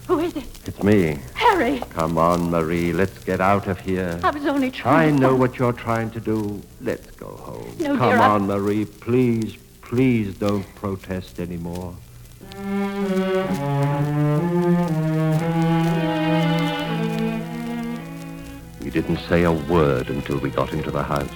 Who 0.08 0.20
is 0.20 0.36
it? 0.36 0.46
It's 0.66 0.82
me. 0.84 1.20
Harry! 1.34 1.80
Come 1.90 2.18
on, 2.18 2.50
Marie. 2.52 2.92
Let's 2.94 3.18
get 3.24 3.42
out 3.42 3.68
of 3.68 3.80
here. 3.80 4.20
I 4.24 4.32
was 4.32 4.46
only 4.46 4.72
trying. 4.72 5.18
To. 5.20 5.26
I 5.26 5.30
know 5.30 5.36
what 5.36 5.58
you're 5.58 5.74
trying 5.74 6.12
to 6.12 6.20
do. 6.20 6.62
Let's 6.82 7.10
go 7.12 7.28
home. 7.28 7.76
No, 7.80 7.98
Come 7.98 8.10
dear, 8.10 8.18
I- 8.20 8.30
on, 8.30 8.48
Marie. 8.48 8.86
Please, 8.86 9.58
please 9.82 10.36
don't 10.36 10.66
protest 10.76 11.40
anymore. 11.40 11.96
Didn't 19.02 19.20
say 19.30 19.44
a 19.44 19.52
word 19.52 20.10
until 20.10 20.40
we 20.40 20.50
got 20.50 20.74
into 20.74 20.90
the 20.90 21.04
house. 21.04 21.30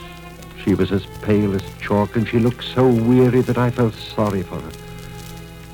She 0.63 0.73
was 0.73 0.91
as 0.91 1.05
pale 1.21 1.53
as 1.53 1.61
chalk, 1.79 2.15
and 2.15 2.27
she 2.27 2.39
looked 2.39 2.63
so 2.63 2.87
weary 2.87 3.41
that 3.41 3.59
I 3.59 3.69
felt 3.69 3.93
sorry 3.93 4.41
for 4.41 4.59
her. 4.59 4.71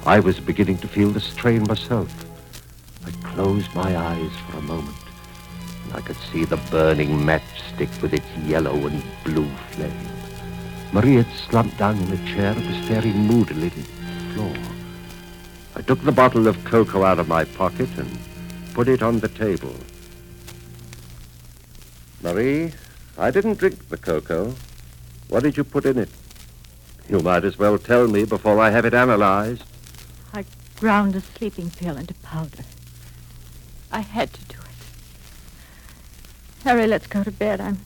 I 0.05 0.19
was 0.19 0.37
beginning 0.37 0.79
to 0.79 0.87
feel 0.89 1.11
the 1.11 1.21
strain 1.21 1.63
myself. 1.63 2.13
I 3.05 3.11
closed 3.29 3.73
my 3.73 3.95
eyes 3.95 4.31
for 4.35 4.57
a 4.57 4.63
moment, 4.63 4.97
and 5.85 5.93
I 5.93 6.01
could 6.01 6.17
see 6.29 6.43
the 6.43 6.57
burning 6.69 7.25
matchstick 7.25 8.01
with 8.01 8.13
its 8.13 8.27
yellow 8.45 8.75
and 8.85 9.01
blue 9.23 9.49
flame. 9.71 10.09
Marie 10.91 11.15
had 11.15 11.31
slumped 11.47 11.77
down 11.77 11.97
in 11.99 12.11
a 12.11 12.25
chair 12.35 12.51
and 12.51 12.67
was 12.67 12.83
staring 12.83 13.15
moodily 13.15 13.67
at 13.67 13.75
the 13.75 14.33
floor. 14.33 14.57
I 15.73 15.81
took 15.83 16.03
the 16.03 16.11
bottle 16.11 16.47
of 16.47 16.65
cocoa 16.65 17.05
out 17.05 17.19
of 17.19 17.29
my 17.29 17.45
pocket 17.45 17.87
and 17.97 18.19
put 18.73 18.89
it 18.89 19.01
on 19.01 19.21
the 19.21 19.29
table. 19.29 19.73
Marie, 22.27 22.73
I 23.17 23.31
didn't 23.31 23.57
drink 23.57 23.87
the 23.87 23.95
cocoa. 23.95 24.53
What 25.29 25.43
did 25.43 25.55
you 25.55 25.63
put 25.63 25.85
in 25.85 25.97
it? 25.97 26.09
You 27.07 27.21
might 27.21 27.45
as 27.45 27.57
well 27.57 27.77
tell 27.77 28.05
me 28.05 28.25
before 28.25 28.59
I 28.59 28.69
have 28.69 28.83
it 28.83 28.93
analyzed. 28.93 29.63
I 30.33 30.43
ground 30.77 31.15
a 31.15 31.21
sleeping 31.21 31.69
pill 31.69 31.95
into 31.95 32.13
powder. 32.15 32.65
I 33.93 34.01
had 34.01 34.33
to 34.33 34.43
do 34.43 34.57
it. 34.59 34.65
Harry, 36.65 36.85
let's 36.85 37.07
go 37.07 37.23
to 37.23 37.31
bed. 37.31 37.61
I'm 37.61 37.79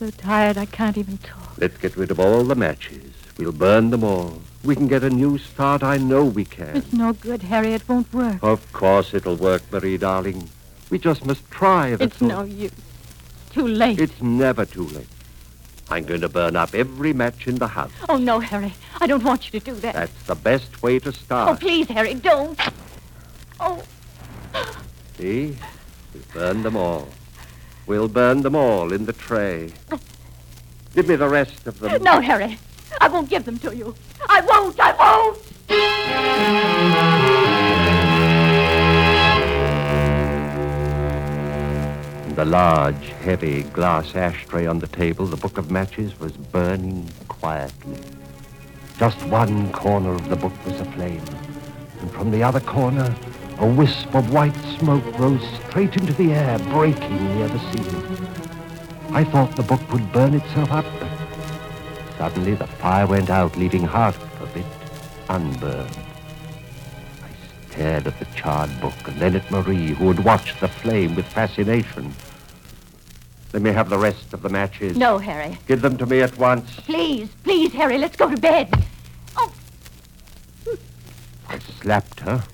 so 0.00 0.10
tired 0.10 0.58
I 0.58 0.66
can't 0.66 0.98
even 0.98 1.18
talk. 1.18 1.56
Let's 1.58 1.76
get 1.76 1.96
rid 1.96 2.10
of 2.10 2.18
all 2.18 2.42
the 2.42 2.56
matches. 2.56 3.12
We'll 3.38 3.52
burn 3.52 3.90
them 3.90 4.02
all. 4.02 4.42
We 4.64 4.74
can 4.74 4.88
get 4.88 5.04
a 5.04 5.10
new 5.10 5.38
start. 5.38 5.84
I 5.84 5.98
know 5.98 6.24
we 6.24 6.44
can. 6.44 6.76
It's 6.76 6.92
no 6.92 7.12
good, 7.12 7.42
Harry. 7.42 7.74
It 7.74 7.88
won't 7.88 8.12
work. 8.12 8.42
Of 8.42 8.72
course 8.72 9.14
it'll 9.14 9.36
work, 9.36 9.62
Marie, 9.70 9.98
darling. 9.98 10.48
We 10.90 10.98
just 10.98 11.24
must 11.24 11.48
try. 11.48 11.96
It's 12.00 12.20
all. 12.20 12.28
no 12.28 12.42
use. 12.42 12.72
Too 13.54 13.68
late. 13.68 14.00
It's 14.00 14.20
never 14.20 14.64
too 14.64 14.88
late. 14.88 15.06
I'm 15.88 16.04
going 16.04 16.22
to 16.22 16.28
burn 16.28 16.56
up 16.56 16.74
every 16.74 17.12
match 17.12 17.46
in 17.46 17.54
the 17.54 17.68
house. 17.68 17.92
Oh, 18.08 18.16
no, 18.16 18.40
Harry. 18.40 18.74
I 19.00 19.06
don't 19.06 19.22
want 19.22 19.44
you 19.52 19.60
to 19.60 19.64
do 19.64 19.74
that. 19.76 19.94
That's 19.94 20.22
the 20.24 20.34
best 20.34 20.82
way 20.82 20.98
to 20.98 21.12
start. 21.12 21.50
Oh, 21.50 21.54
please, 21.56 21.86
Harry, 21.88 22.14
don't. 22.14 22.58
Oh, 23.60 23.80
See? 25.16 25.56
We've 26.12 26.34
burned 26.34 26.64
them 26.64 26.76
all. 26.76 27.06
We'll 27.86 28.08
burn 28.08 28.42
them 28.42 28.56
all 28.56 28.92
in 28.92 29.06
the 29.06 29.12
tray. 29.12 29.70
Give 30.96 31.06
me 31.06 31.14
the 31.14 31.28
rest 31.28 31.64
of 31.68 31.78
them. 31.78 32.02
no, 32.02 32.20
Harry. 32.20 32.58
I 33.00 33.06
won't 33.06 33.30
give 33.30 33.44
them 33.44 33.58
to 33.60 33.76
you. 33.76 33.94
I 34.28 34.40
won't. 34.40 34.80
I 34.80 34.92
won't. 37.38 37.53
The 42.34 42.44
large, 42.44 43.06
heavy 43.22 43.62
glass 43.62 44.16
ashtray 44.16 44.66
on 44.66 44.80
the 44.80 44.88
table, 44.88 45.24
the 45.24 45.36
book 45.36 45.56
of 45.56 45.70
matches 45.70 46.18
was 46.18 46.32
burning 46.32 47.08
quietly. 47.28 47.96
Just 48.98 49.24
one 49.26 49.70
corner 49.72 50.10
of 50.14 50.28
the 50.28 50.34
book 50.34 50.52
was 50.64 50.80
aflame, 50.80 51.22
and 52.00 52.10
from 52.10 52.32
the 52.32 52.42
other 52.42 52.58
corner, 52.58 53.14
a 53.58 53.66
wisp 53.66 54.12
of 54.16 54.32
white 54.32 54.56
smoke 54.78 55.04
rose 55.16 55.46
straight 55.68 55.96
into 55.96 56.12
the 56.14 56.32
air, 56.32 56.58
breaking 56.70 57.24
near 57.36 57.46
the 57.46 57.58
ceiling. 57.70 58.26
I 59.10 59.22
thought 59.22 59.54
the 59.54 59.62
book 59.62 59.92
would 59.92 60.12
burn 60.12 60.34
itself 60.34 60.72
up, 60.72 60.86
but 60.98 61.10
suddenly 62.18 62.54
the 62.54 62.66
fire 62.66 63.06
went 63.06 63.30
out, 63.30 63.56
leaving 63.56 63.86
half 63.86 64.20
of 64.40 64.56
it 64.56 64.66
unburned. 65.28 66.03
Stared 67.74 68.06
at 68.06 68.16
the 68.20 68.26
charred 68.36 68.70
book 68.80 68.94
and 69.06 69.16
then 69.18 69.34
at 69.34 69.50
Marie, 69.50 69.88
who 69.88 70.06
had 70.12 70.24
watched 70.24 70.60
the 70.60 70.68
flame 70.68 71.16
with 71.16 71.26
fascination. 71.26 72.14
Let 73.52 73.62
me 73.62 73.72
have 73.72 73.90
the 73.90 73.98
rest 73.98 74.32
of 74.32 74.42
the 74.42 74.48
matches. 74.48 74.96
No, 74.96 75.18
Harry. 75.18 75.58
Give 75.66 75.82
them 75.82 75.96
to 75.96 76.06
me 76.06 76.20
at 76.20 76.38
once. 76.38 76.70
Please, 76.76 77.28
please, 77.42 77.72
Harry, 77.72 77.98
let's 77.98 78.14
go 78.14 78.30
to 78.30 78.36
bed. 78.36 78.72
Oh, 79.36 79.52
I 81.48 81.58
slapped 81.58 82.20
her, 82.20 82.44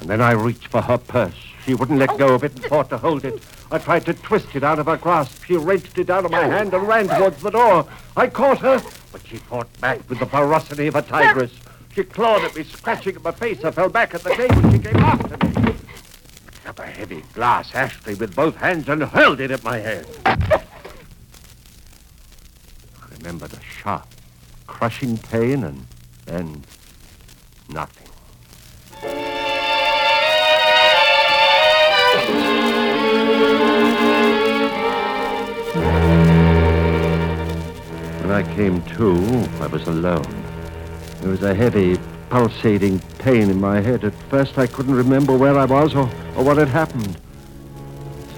and 0.00 0.08
then 0.08 0.22
I 0.22 0.32
reached 0.32 0.68
for 0.68 0.80
her 0.80 0.96
purse. 0.96 1.36
She 1.66 1.74
wouldn't 1.74 1.98
let 1.98 2.08
oh. 2.08 2.16
go 2.16 2.34
of 2.34 2.42
it 2.42 2.54
and 2.54 2.64
fought 2.64 2.88
to 2.90 2.98
hold 2.98 3.26
it. 3.26 3.42
I 3.70 3.76
tried 3.76 4.06
to 4.06 4.14
twist 4.14 4.56
it 4.56 4.64
out 4.64 4.78
of 4.78 4.86
her 4.86 4.96
grasp. 4.96 5.44
She 5.44 5.56
wrenched 5.56 5.98
it 5.98 6.08
out 6.08 6.24
of 6.24 6.30
my 6.30 6.44
hand 6.44 6.72
and 6.72 6.88
ran 6.88 7.08
towards 7.08 7.42
the 7.42 7.50
door. 7.50 7.86
I 8.16 8.26
caught 8.26 8.60
her, 8.60 8.82
but 9.12 9.26
she 9.26 9.36
fought 9.36 9.68
back 9.82 10.08
with 10.08 10.18
the 10.18 10.26
ferocity 10.26 10.86
of 10.86 10.96
a 10.96 11.02
tigress. 11.02 11.52
She 11.94 12.04
clawed 12.04 12.42
at 12.42 12.56
me, 12.56 12.62
scratching 12.64 13.16
at 13.16 13.22
my 13.22 13.32
face. 13.32 13.62
I 13.64 13.70
fell 13.70 13.90
back 13.90 14.14
at 14.14 14.22
the 14.22 14.30
table. 14.30 14.72
She 14.72 14.78
came 14.78 14.96
after 14.96 15.36
me. 15.60 15.74
Picked 16.64 16.78
a 16.78 16.86
heavy 16.86 17.22
glass 17.34 17.74
ashtray 17.74 18.14
with 18.14 18.34
both 18.34 18.56
hands 18.56 18.88
and 18.88 19.02
hurled 19.02 19.40
it 19.40 19.50
at 19.50 19.62
my 19.62 19.76
head. 19.76 20.06
I 20.24 20.62
remember 23.18 23.46
the 23.46 23.60
sharp, 23.60 24.06
crushing 24.66 25.18
pain 25.18 25.64
and 25.64 25.86
then 26.24 26.64
nothing. 27.68 28.08
When 38.22 38.30
I 38.30 38.42
came 38.54 38.80
to, 38.82 39.46
I 39.60 39.66
was 39.66 39.86
alone. 39.86 40.41
There 41.22 41.30
was 41.30 41.42
a 41.44 41.54
heavy, 41.54 42.00
pulsating 42.30 42.98
pain 43.20 43.48
in 43.48 43.60
my 43.60 43.80
head. 43.80 44.02
At 44.02 44.12
first, 44.28 44.58
I 44.58 44.66
couldn't 44.66 44.96
remember 44.96 45.36
where 45.38 45.56
I 45.56 45.64
was 45.64 45.94
or, 45.94 46.10
or 46.36 46.42
what 46.42 46.56
had 46.56 46.66
happened. 46.66 47.16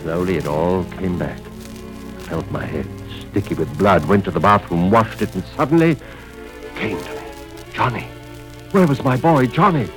Slowly, 0.02 0.36
it 0.36 0.46
all 0.46 0.84
came 0.98 1.18
back. 1.18 1.40
I 1.40 2.22
felt 2.24 2.50
my 2.50 2.66
head 2.66 2.86
sticky 3.30 3.54
with 3.54 3.78
blood, 3.78 4.04
went 4.04 4.22
to 4.26 4.30
the 4.30 4.38
bathroom, 4.38 4.90
washed 4.90 5.22
it, 5.22 5.34
and 5.34 5.42
suddenly 5.56 5.96
came 6.76 7.02
to 7.02 7.10
me. 7.10 7.22
Johnny. 7.72 8.06
Where 8.72 8.86
was 8.86 9.02
my 9.02 9.16
boy, 9.16 9.46
Johnny? 9.46 9.88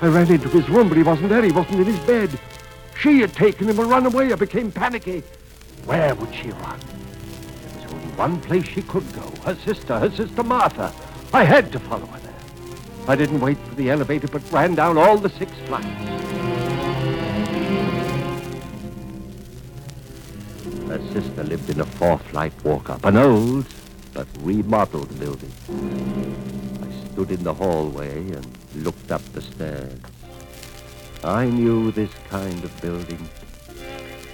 I 0.00 0.06
ran 0.06 0.32
into 0.32 0.48
his 0.48 0.66
room, 0.70 0.88
but 0.88 0.96
he 0.96 1.02
wasn't 1.02 1.28
there. 1.28 1.42
He 1.42 1.52
wasn't 1.52 1.80
in 1.80 1.86
his 1.94 1.98
bed. 2.06 2.30
She 2.98 3.20
had 3.20 3.34
taken 3.34 3.68
him 3.68 3.78
and 3.78 3.90
run 3.90 4.06
away. 4.06 4.32
I 4.32 4.36
became 4.36 4.72
panicky. 4.72 5.22
Where 5.84 6.14
would 6.14 6.34
she 6.34 6.52
run? 6.52 6.80
There 6.80 7.82
was 7.82 7.92
only 7.92 8.16
one 8.16 8.40
place 8.40 8.66
she 8.66 8.80
could 8.80 9.04
go. 9.12 9.30
Her 9.44 9.56
sister, 9.56 9.98
her 9.98 10.10
sister 10.10 10.42
Martha. 10.42 10.90
I 11.34 11.44
had 11.44 11.70
to 11.72 11.78
follow 11.78 12.06
her. 12.06 12.19
I 13.10 13.16
didn't 13.16 13.40
wait 13.40 13.58
for 13.66 13.74
the 13.74 13.90
elevator, 13.90 14.28
but 14.28 14.40
ran 14.52 14.76
down 14.76 14.96
all 14.96 15.18
the 15.18 15.30
six 15.30 15.50
flights. 15.66 15.84
Her 20.86 21.00
sister 21.12 21.42
lived 21.42 21.68
in 21.70 21.80
a 21.80 21.84
four-flight 21.84 22.52
walk-up, 22.64 23.04
an 23.04 23.16
old 23.16 23.66
but 24.14 24.28
remodeled 24.38 25.18
building. 25.18 25.50
I 26.84 27.10
stood 27.12 27.32
in 27.32 27.42
the 27.42 27.52
hallway 27.52 28.30
and 28.30 28.46
looked 28.76 29.10
up 29.10 29.24
the 29.32 29.42
stairs. 29.42 29.98
I 31.24 31.46
knew 31.46 31.90
this 31.90 32.12
kind 32.28 32.62
of 32.62 32.80
building. 32.80 33.28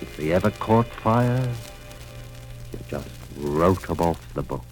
If 0.02 0.18
they 0.18 0.32
ever 0.32 0.50
caught 0.50 0.88
fire, 0.88 1.50
you 2.74 2.78
just 2.90 3.08
wrote 3.38 3.86
them 3.86 4.00
off 4.00 4.34
the 4.34 4.42
book. 4.42 4.64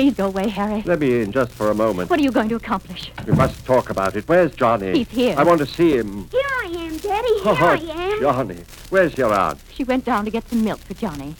Please 0.00 0.14
go 0.14 0.26
away, 0.28 0.48
Harry. 0.48 0.82
Let 0.86 0.98
me 1.00 1.20
in 1.20 1.30
just 1.30 1.52
for 1.52 1.70
a 1.70 1.74
moment. 1.74 2.08
What 2.08 2.18
are 2.18 2.22
you 2.22 2.32
going 2.32 2.48
to 2.48 2.54
accomplish? 2.56 3.12
We 3.26 3.32
must 3.34 3.66
talk 3.66 3.90
about 3.90 4.16
it. 4.16 4.26
Where's 4.26 4.54
Johnny? 4.54 4.92
He's 4.96 5.08
here. 5.10 5.34
I 5.36 5.42
want 5.42 5.58
to 5.58 5.66
see 5.66 5.94
him. 5.94 6.26
Here 6.30 6.40
I 6.42 6.68
am, 6.78 6.96
Daddy. 6.96 7.28
Here 7.34 7.42
Oh, 7.44 7.54
I 7.54 7.76
am. 8.14 8.20
Johnny. 8.20 8.56
Where's 8.88 9.18
your 9.18 9.30
aunt? 9.34 9.58
She 9.74 9.84
went 9.84 10.06
down 10.06 10.24
to 10.24 10.30
get 10.30 10.48
some 10.48 10.64
milk 10.64 10.80
for 10.80 10.94
Johnny. 10.94 11.34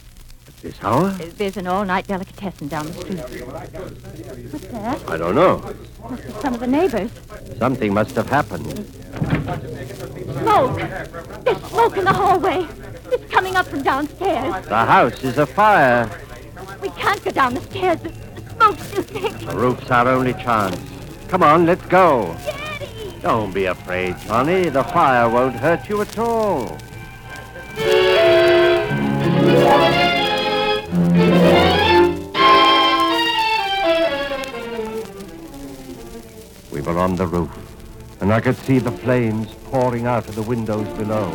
At 0.47 0.55
this 0.57 0.75
hour? 0.83 1.05
Uh, 1.07 1.17
There's 1.37 1.57
an 1.57 1.65
all-night 1.65 2.05
delicatessen 2.05 2.67
down 2.67 2.85
the 2.85 2.93
street. 2.93 3.17
What's 4.51 4.67
that? 4.67 5.09
I 5.09 5.17
don't 5.17 5.33
know. 5.33 5.57
Must 6.07 6.23
be 6.27 6.31
some 6.33 6.53
of 6.53 6.59
the 6.59 6.67
neighbors. 6.67 7.09
Something 7.57 7.95
must 7.95 8.15
have 8.15 8.29
happened. 8.29 8.67
Smoke! 10.39 10.77
There's 11.45 11.63
smoke 11.63 11.97
in 11.97 12.05
the 12.05 12.13
hallway. 12.13 12.67
It's 13.11 13.31
coming 13.33 13.55
up 13.55 13.65
from 13.65 13.81
downstairs. 13.81 14.67
The 14.67 14.85
house 14.85 15.23
is 15.23 15.39
afire. 15.39 16.07
We 16.79 16.89
can't 16.89 17.23
go 17.23 17.31
down 17.31 17.55
the 17.55 17.61
stairs. 17.61 17.99
The, 18.71 19.01
the 19.01 19.19
smoke's. 19.19 19.45
The 19.45 19.55
roof's 19.55 19.91
our 19.91 20.07
only 20.07 20.33
chance. 20.33 20.79
Come 21.27 21.43
on, 21.43 21.65
let's 21.65 21.85
go. 21.85 22.35
Daddy! 22.45 23.13
Don't 23.21 23.53
be 23.53 23.65
afraid, 23.65 24.17
Johnny. 24.25 24.69
The 24.69 24.83
fire 24.83 25.29
won't 25.29 25.55
hurt 25.55 25.87
you 25.89 26.01
at 26.01 26.17
all. 26.17 26.77
We 36.71 36.81
were 36.81 36.97
on 36.97 37.15
the 37.15 37.27
roof, 37.27 37.51
and 38.21 38.33
I 38.33 38.39
could 38.39 38.55
see 38.55 38.79
the 38.79 38.91
flames 38.91 39.53
pouring 39.65 40.05
out 40.07 40.27
of 40.29 40.35
the 40.35 40.41
windows 40.41 40.87
below. 40.97 41.29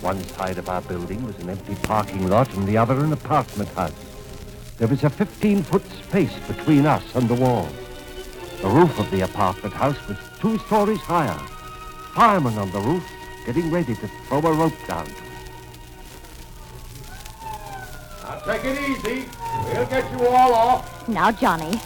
One 0.00 0.22
side 0.24 0.58
of 0.58 0.68
our 0.68 0.82
building 0.82 1.24
was 1.26 1.38
an 1.38 1.50
empty 1.50 1.74
parking 1.76 2.28
lot, 2.28 2.54
and 2.54 2.66
the 2.66 2.76
other 2.76 2.98
an 3.04 3.12
apartment 3.12 3.68
house. 3.70 4.13
There 4.76 4.88
was 4.88 5.04
a 5.04 5.10
15-foot 5.10 5.88
space 5.88 6.36
between 6.48 6.84
us 6.84 7.04
and 7.14 7.28
the 7.28 7.34
wall. 7.34 7.68
The 8.60 8.68
roof 8.68 8.98
of 8.98 9.08
the 9.12 9.20
apartment 9.20 9.72
house 9.72 10.08
was 10.08 10.18
two 10.40 10.58
stories 10.58 10.98
higher. 11.00 11.38
Firemen 12.14 12.58
on 12.58 12.72
the 12.72 12.80
roof 12.80 13.04
getting 13.46 13.70
ready 13.70 13.94
to 13.94 14.08
throw 14.26 14.38
a 14.38 14.52
rope 14.52 14.72
down 14.88 15.06
to 15.06 15.12
it. 15.12 15.18
Now 18.22 18.38
take 18.40 18.64
it 18.64 18.90
easy. 18.90 19.28
We'll 19.66 19.86
get 19.86 20.10
you 20.10 20.26
all 20.26 20.54
off. 20.54 21.08
Now, 21.08 21.30
Johnny, 21.30 21.78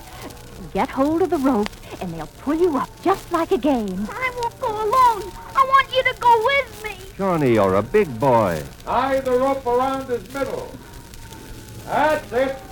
get 0.72 0.88
hold 0.88 1.20
of 1.20 1.31
the 1.31 1.38
rope, 1.38 1.68
and 2.01 2.14
they'll 2.14 2.27
pull 2.38 2.55
you 2.55 2.79
up 2.79 2.88
just 3.03 3.31
like 3.33 3.53
a 3.53 3.59
game. 3.59 4.09
I 4.11 4.33
won't 4.40 4.61
go 4.61 4.68
alone. 4.68 5.31
I 5.55 5.62
want 5.62 5.94
you 5.94 6.03
to 6.05 6.14
go 6.18 6.42
with 6.46 6.85
me. 6.85 6.96
Johnny, 7.18 7.53
you're 7.55 7.74
a 7.74 7.83
big 7.83 8.18
boy. 8.18 8.62
Tie 8.85 9.20
the 9.20 9.33
rope 9.33 9.66
around 9.66 10.09
his 10.09 10.33
middle. 10.33 10.72
That's 11.85 12.33
it. 12.33 12.67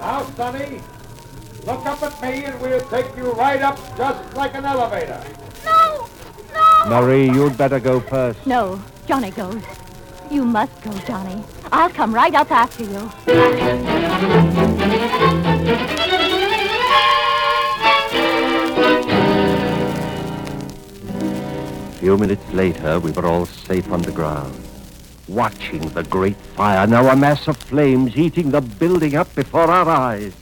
Now, 0.00 0.24
Sonny, 0.36 0.80
look 1.66 1.84
up 1.86 2.02
at 2.02 2.22
me 2.22 2.44
and 2.44 2.60
we'll 2.60 2.80
take 2.88 3.16
you 3.16 3.32
right 3.32 3.60
up 3.60 3.76
just 3.96 4.36
like 4.36 4.54
an 4.54 4.64
elevator. 4.64 5.22
No! 5.64 6.08
No! 6.54 6.84
Marie, 6.88 7.26
you'd 7.30 7.58
better 7.58 7.80
go 7.80 8.00
first. 8.00 8.46
No, 8.46 8.80
Johnny 9.06 9.30
goes. 9.30 9.62
You 10.30 10.44
must 10.44 10.80
go, 10.82 10.92
Johnny. 11.06 11.42
I'll 11.72 11.90
come 11.90 12.14
right 12.14 12.34
up 12.34 12.50
after 12.50 12.84
you. 12.84 13.10
A 21.88 22.00
few 22.00 22.16
minutes 22.16 22.52
later, 22.52 23.00
we 23.00 23.10
were 23.10 23.26
all 23.26 23.46
safe 23.46 23.90
on 23.90 24.02
the 24.02 24.12
ground, 24.12 24.54
watching 25.28 25.88
the 25.90 26.02
great 26.04 26.36
fire, 26.56 26.86
now 26.86 27.06
a 27.08 27.16
mass 27.16 27.46
of 27.48 27.56
flames 27.56 28.16
eating 28.16 28.50
the 28.50 28.60
building 28.60 29.14
up 29.16 29.32
before 29.34 29.70
our 29.70 29.88
eyes. 29.88 30.32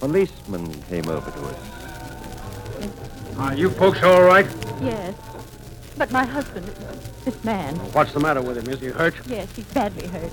Policemen 0.00 0.72
came 0.84 1.08
over 1.08 1.30
to 1.30 1.40
us. 1.46 2.88
Are 3.38 3.54
you 3.54 3.70
folks 3.70 4.02
all 4.02 4.22
right? 4.22 4.46
Yes. 4.82 5.14
But 5.96 6.10
my 6.10 6.24
husband, 6.24 6.66
this 7.24 7.42
man, 7.44 7.76
What's 7.92 8.12
the 8.12 8.20
matter 8.20 8.42
with 8.42 8.56
him? 8.58 8.68
Is 8.72 8.80
he 8.80 8.88
hurt? 8.88 9.14
yes, 9.26 9.54
he's 9.54 9.64
badly 9.66 10.06
hurt. 10.08 10.32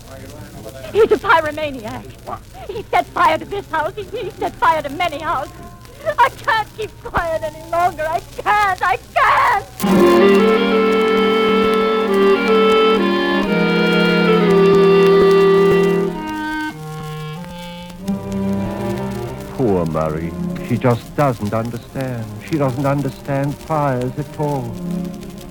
He's 0.91 1.12
a 1.12 1.17
pyromaniac. 1.17 2.05
He 2.67 2.83
set 2.83 3.05
fire 3.07 3.38
to 3.38 3.45
this 3.45 3.69
house. 3.69 3.93
He, 3.95 4.03
he 4.03 4.29
set 4.31 4.53
fire 4.55 4.81
to 4.81 4.89
many 4.89 5.19
houses. 5.19 5.53
I 6.17 6.29
can't 6.29 6.67
keep 6.77 6.91
quiet 7.03 7.43
any 7.43 7.69
longer. 7.69 8.03
I 8.03 8.19
can't. 8.19 8.81
I 8.81 8.97
can't. 9.13 10.78
Marie. 19.91 20.32
She 20.67 20.78
just 20.78 21.15
doesn't 21.15 21.54
understand. 21.54 22.25
She 22.49 22.58
doesn't 22.58 22.86
understand 22.86 23.56
fires 23.56 24.17
at 24.17 24.39
all. 24.39 24.73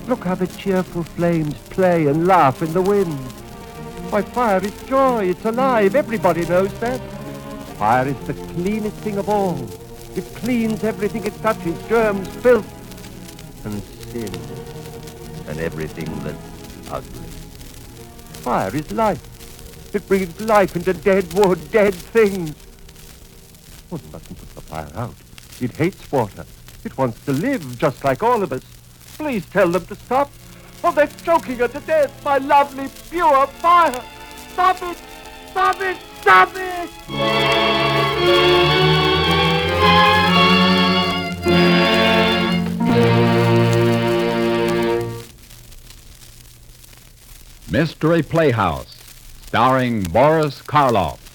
Look 0.07 0.23
how 0.23 0.35
the 0.35 0.47
cheerful 0.47 1.03
flames 1.03 1.55
play 1.69 2.07
and 2.07 2.25
laugh 2.25 2.61
in 2.61 2.73
the 2.73 2.81
wind. 2.81 3.19
Why, 4.11 4.21
fire 4.21 4.63
is 4.63 4.73
joy. 4.83 5.29
It's 5.29 5.45
alive. 5.45 5.95
Everybody 5.95 6.45
knows 6.45 6.73
that. 6.79 6.99
Fire 7.77 8.07
is 8.07 8.17
the 8.27 8.33
cleanest 8.33 8.95
thing 8.97 9.17
of 9.17 9.29
all. 9.29 9.69
It 10.15 10.25
cleans 10.35 10.83
everything 10.83 11.25
it 11.25 11.39
touches, 11.41 11.77
germs, 11.87 12.27
filth, 12.37 12.67
and 13.65 13.81
sin, 14.11 14.33
and 15.47 15.59
everything 15.59 16.07
that's 16.23 16.91
ugly. 16.91 17.29
Fire 18.41 18.75
is 18.75 18.91
life. 18.91 19.21
It 19.93 20.07
breathes 20.07 20.41
life 20.41 20.75
into 20.75 20.93
dead 20.93 21.31
wood, 21.33 21.71
dead 21.71 21.93
things. 21.93 22.55
One 23.89 24.01
mustn't 24.11 24.37
put 24.37 24.55
the 24.55 24.61
fire 24.61 24.91
out. 24.95 25.15
It 25.59 25.75
hates 25.75 26.11
water. 26.11 26.45
It 26.83 26.97
wants 26.97 27.25
to 27.25 27.33
live 27.33 27.77
just 27.79 28.03
like 28.03 28.21
all 28.21 28.43
of 28.43 28.53
us. 28.53 28.63
Please 29.17 29.45
tell 29.47 29.69
them 29.69 29.85
to 29.87 29.95
stop. 29.95 30.31
Oh, 30.83 30.91
they're 30.91 31.07
choking 31.07 31.57
her 31.57 31.67
to 31.67 31.79
death. 31.81 32.23
My 32.23 32.37
lovely, 32.37 32.87
pure 33.09 33.47
fire. 33.47 34.03
Stop 34.53 34.81
it! 34.83 34.97
Stop 35.51 35.81
it! 35.81 35.97
Stop 36.21 36.51
it! 36.55 36.89
Mystery 47.71 48.23
Playhouse, 48.23 48.97
starring 49.45 50.03
Boris 50.03 50.61
Karloff. 50.61 51.28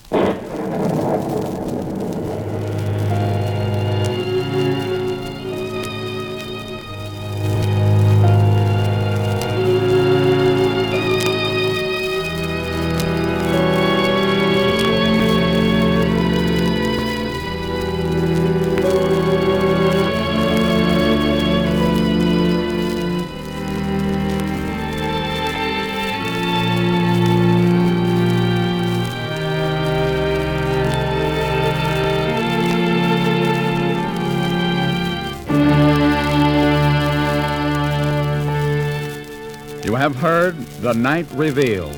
You 39.94 40.00
have 40.00 40.16
heard 40.16 40.58
The 40.82 40.92
Night 40.92 41.28
Reveals, 41.34 41.96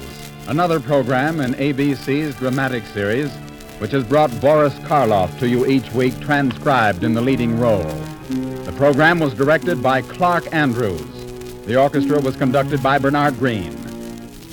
another 0.48 0.80
program 0.80 1.40
in 1.40 1.54
ABC's 1.54 2.37
dramatic 2.37 2.85
series, 2.85 3.32
which 3.78 3.92
has 3.92 4.04
brought 4.04 4.38
Boris 4.38 4.74
Karloff 4.80 5.38
to 5.38 5.48
you 5.48 5.64
each 5.64 5.90
week 5.92 6.20
transcribed 6.20 7.04
in 7.04 7.14
the 7.14 7.22
leading 7.22 7.59
role. 7.59 7.90
The 8.66 8.74
program 8.76 9.18
was 9.18 9.32
directed 9.32 9.82
by 9.82 10.02
Clark 10.02 10.52
Andrews. 10.52 11.00
The 11.64 11.80
orchestra 11.80 12.20
was 12.20 12.37
conducted 12.37 12.82
by 12.82 12.98
Bernard 12.98 13.38
Green. 13.38 13.74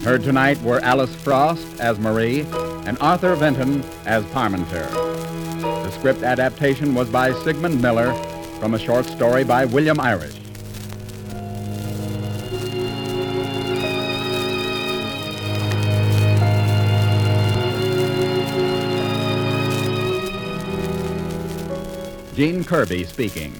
Heard 0.05 0.23
tonight 0.23 0.61
were 0.61 0.79
Alice 0.79 1.13
Frost 1.13 1.67
as 1.81 1.99
Marie 1.99 2.45
and 2.87 2.97
Arthur 3.01 3.35
Vinton 3.35 3.83
as 4.05 4.23
Parmenter. 4.27 4.89
The 5.59 5.91
script 5.91 6.23
adaptation 6.23 6.95
was 6.95 7.09
by 7.09 7.33
Sigmund 7.43 7.81
Miller 7.81 8.13
from 8.61 8.73
a 8.73 8.79
short 8.79 9.05
story 9.05 9.43
by 9.43 9.65
William 9.65 9.99
Irish. 9.99 10.42
Gene 22.35 22.63
Kirby 22.63 23.03
speaking. 23.03 23.53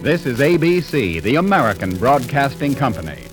This 0.00 0.24
is 0.24 0.38
ABC, 0.38 1.20
the 1.20 1.36
American 1.36 1.94
Broadcasting 1.94 2.74
Company. 2.74 3.29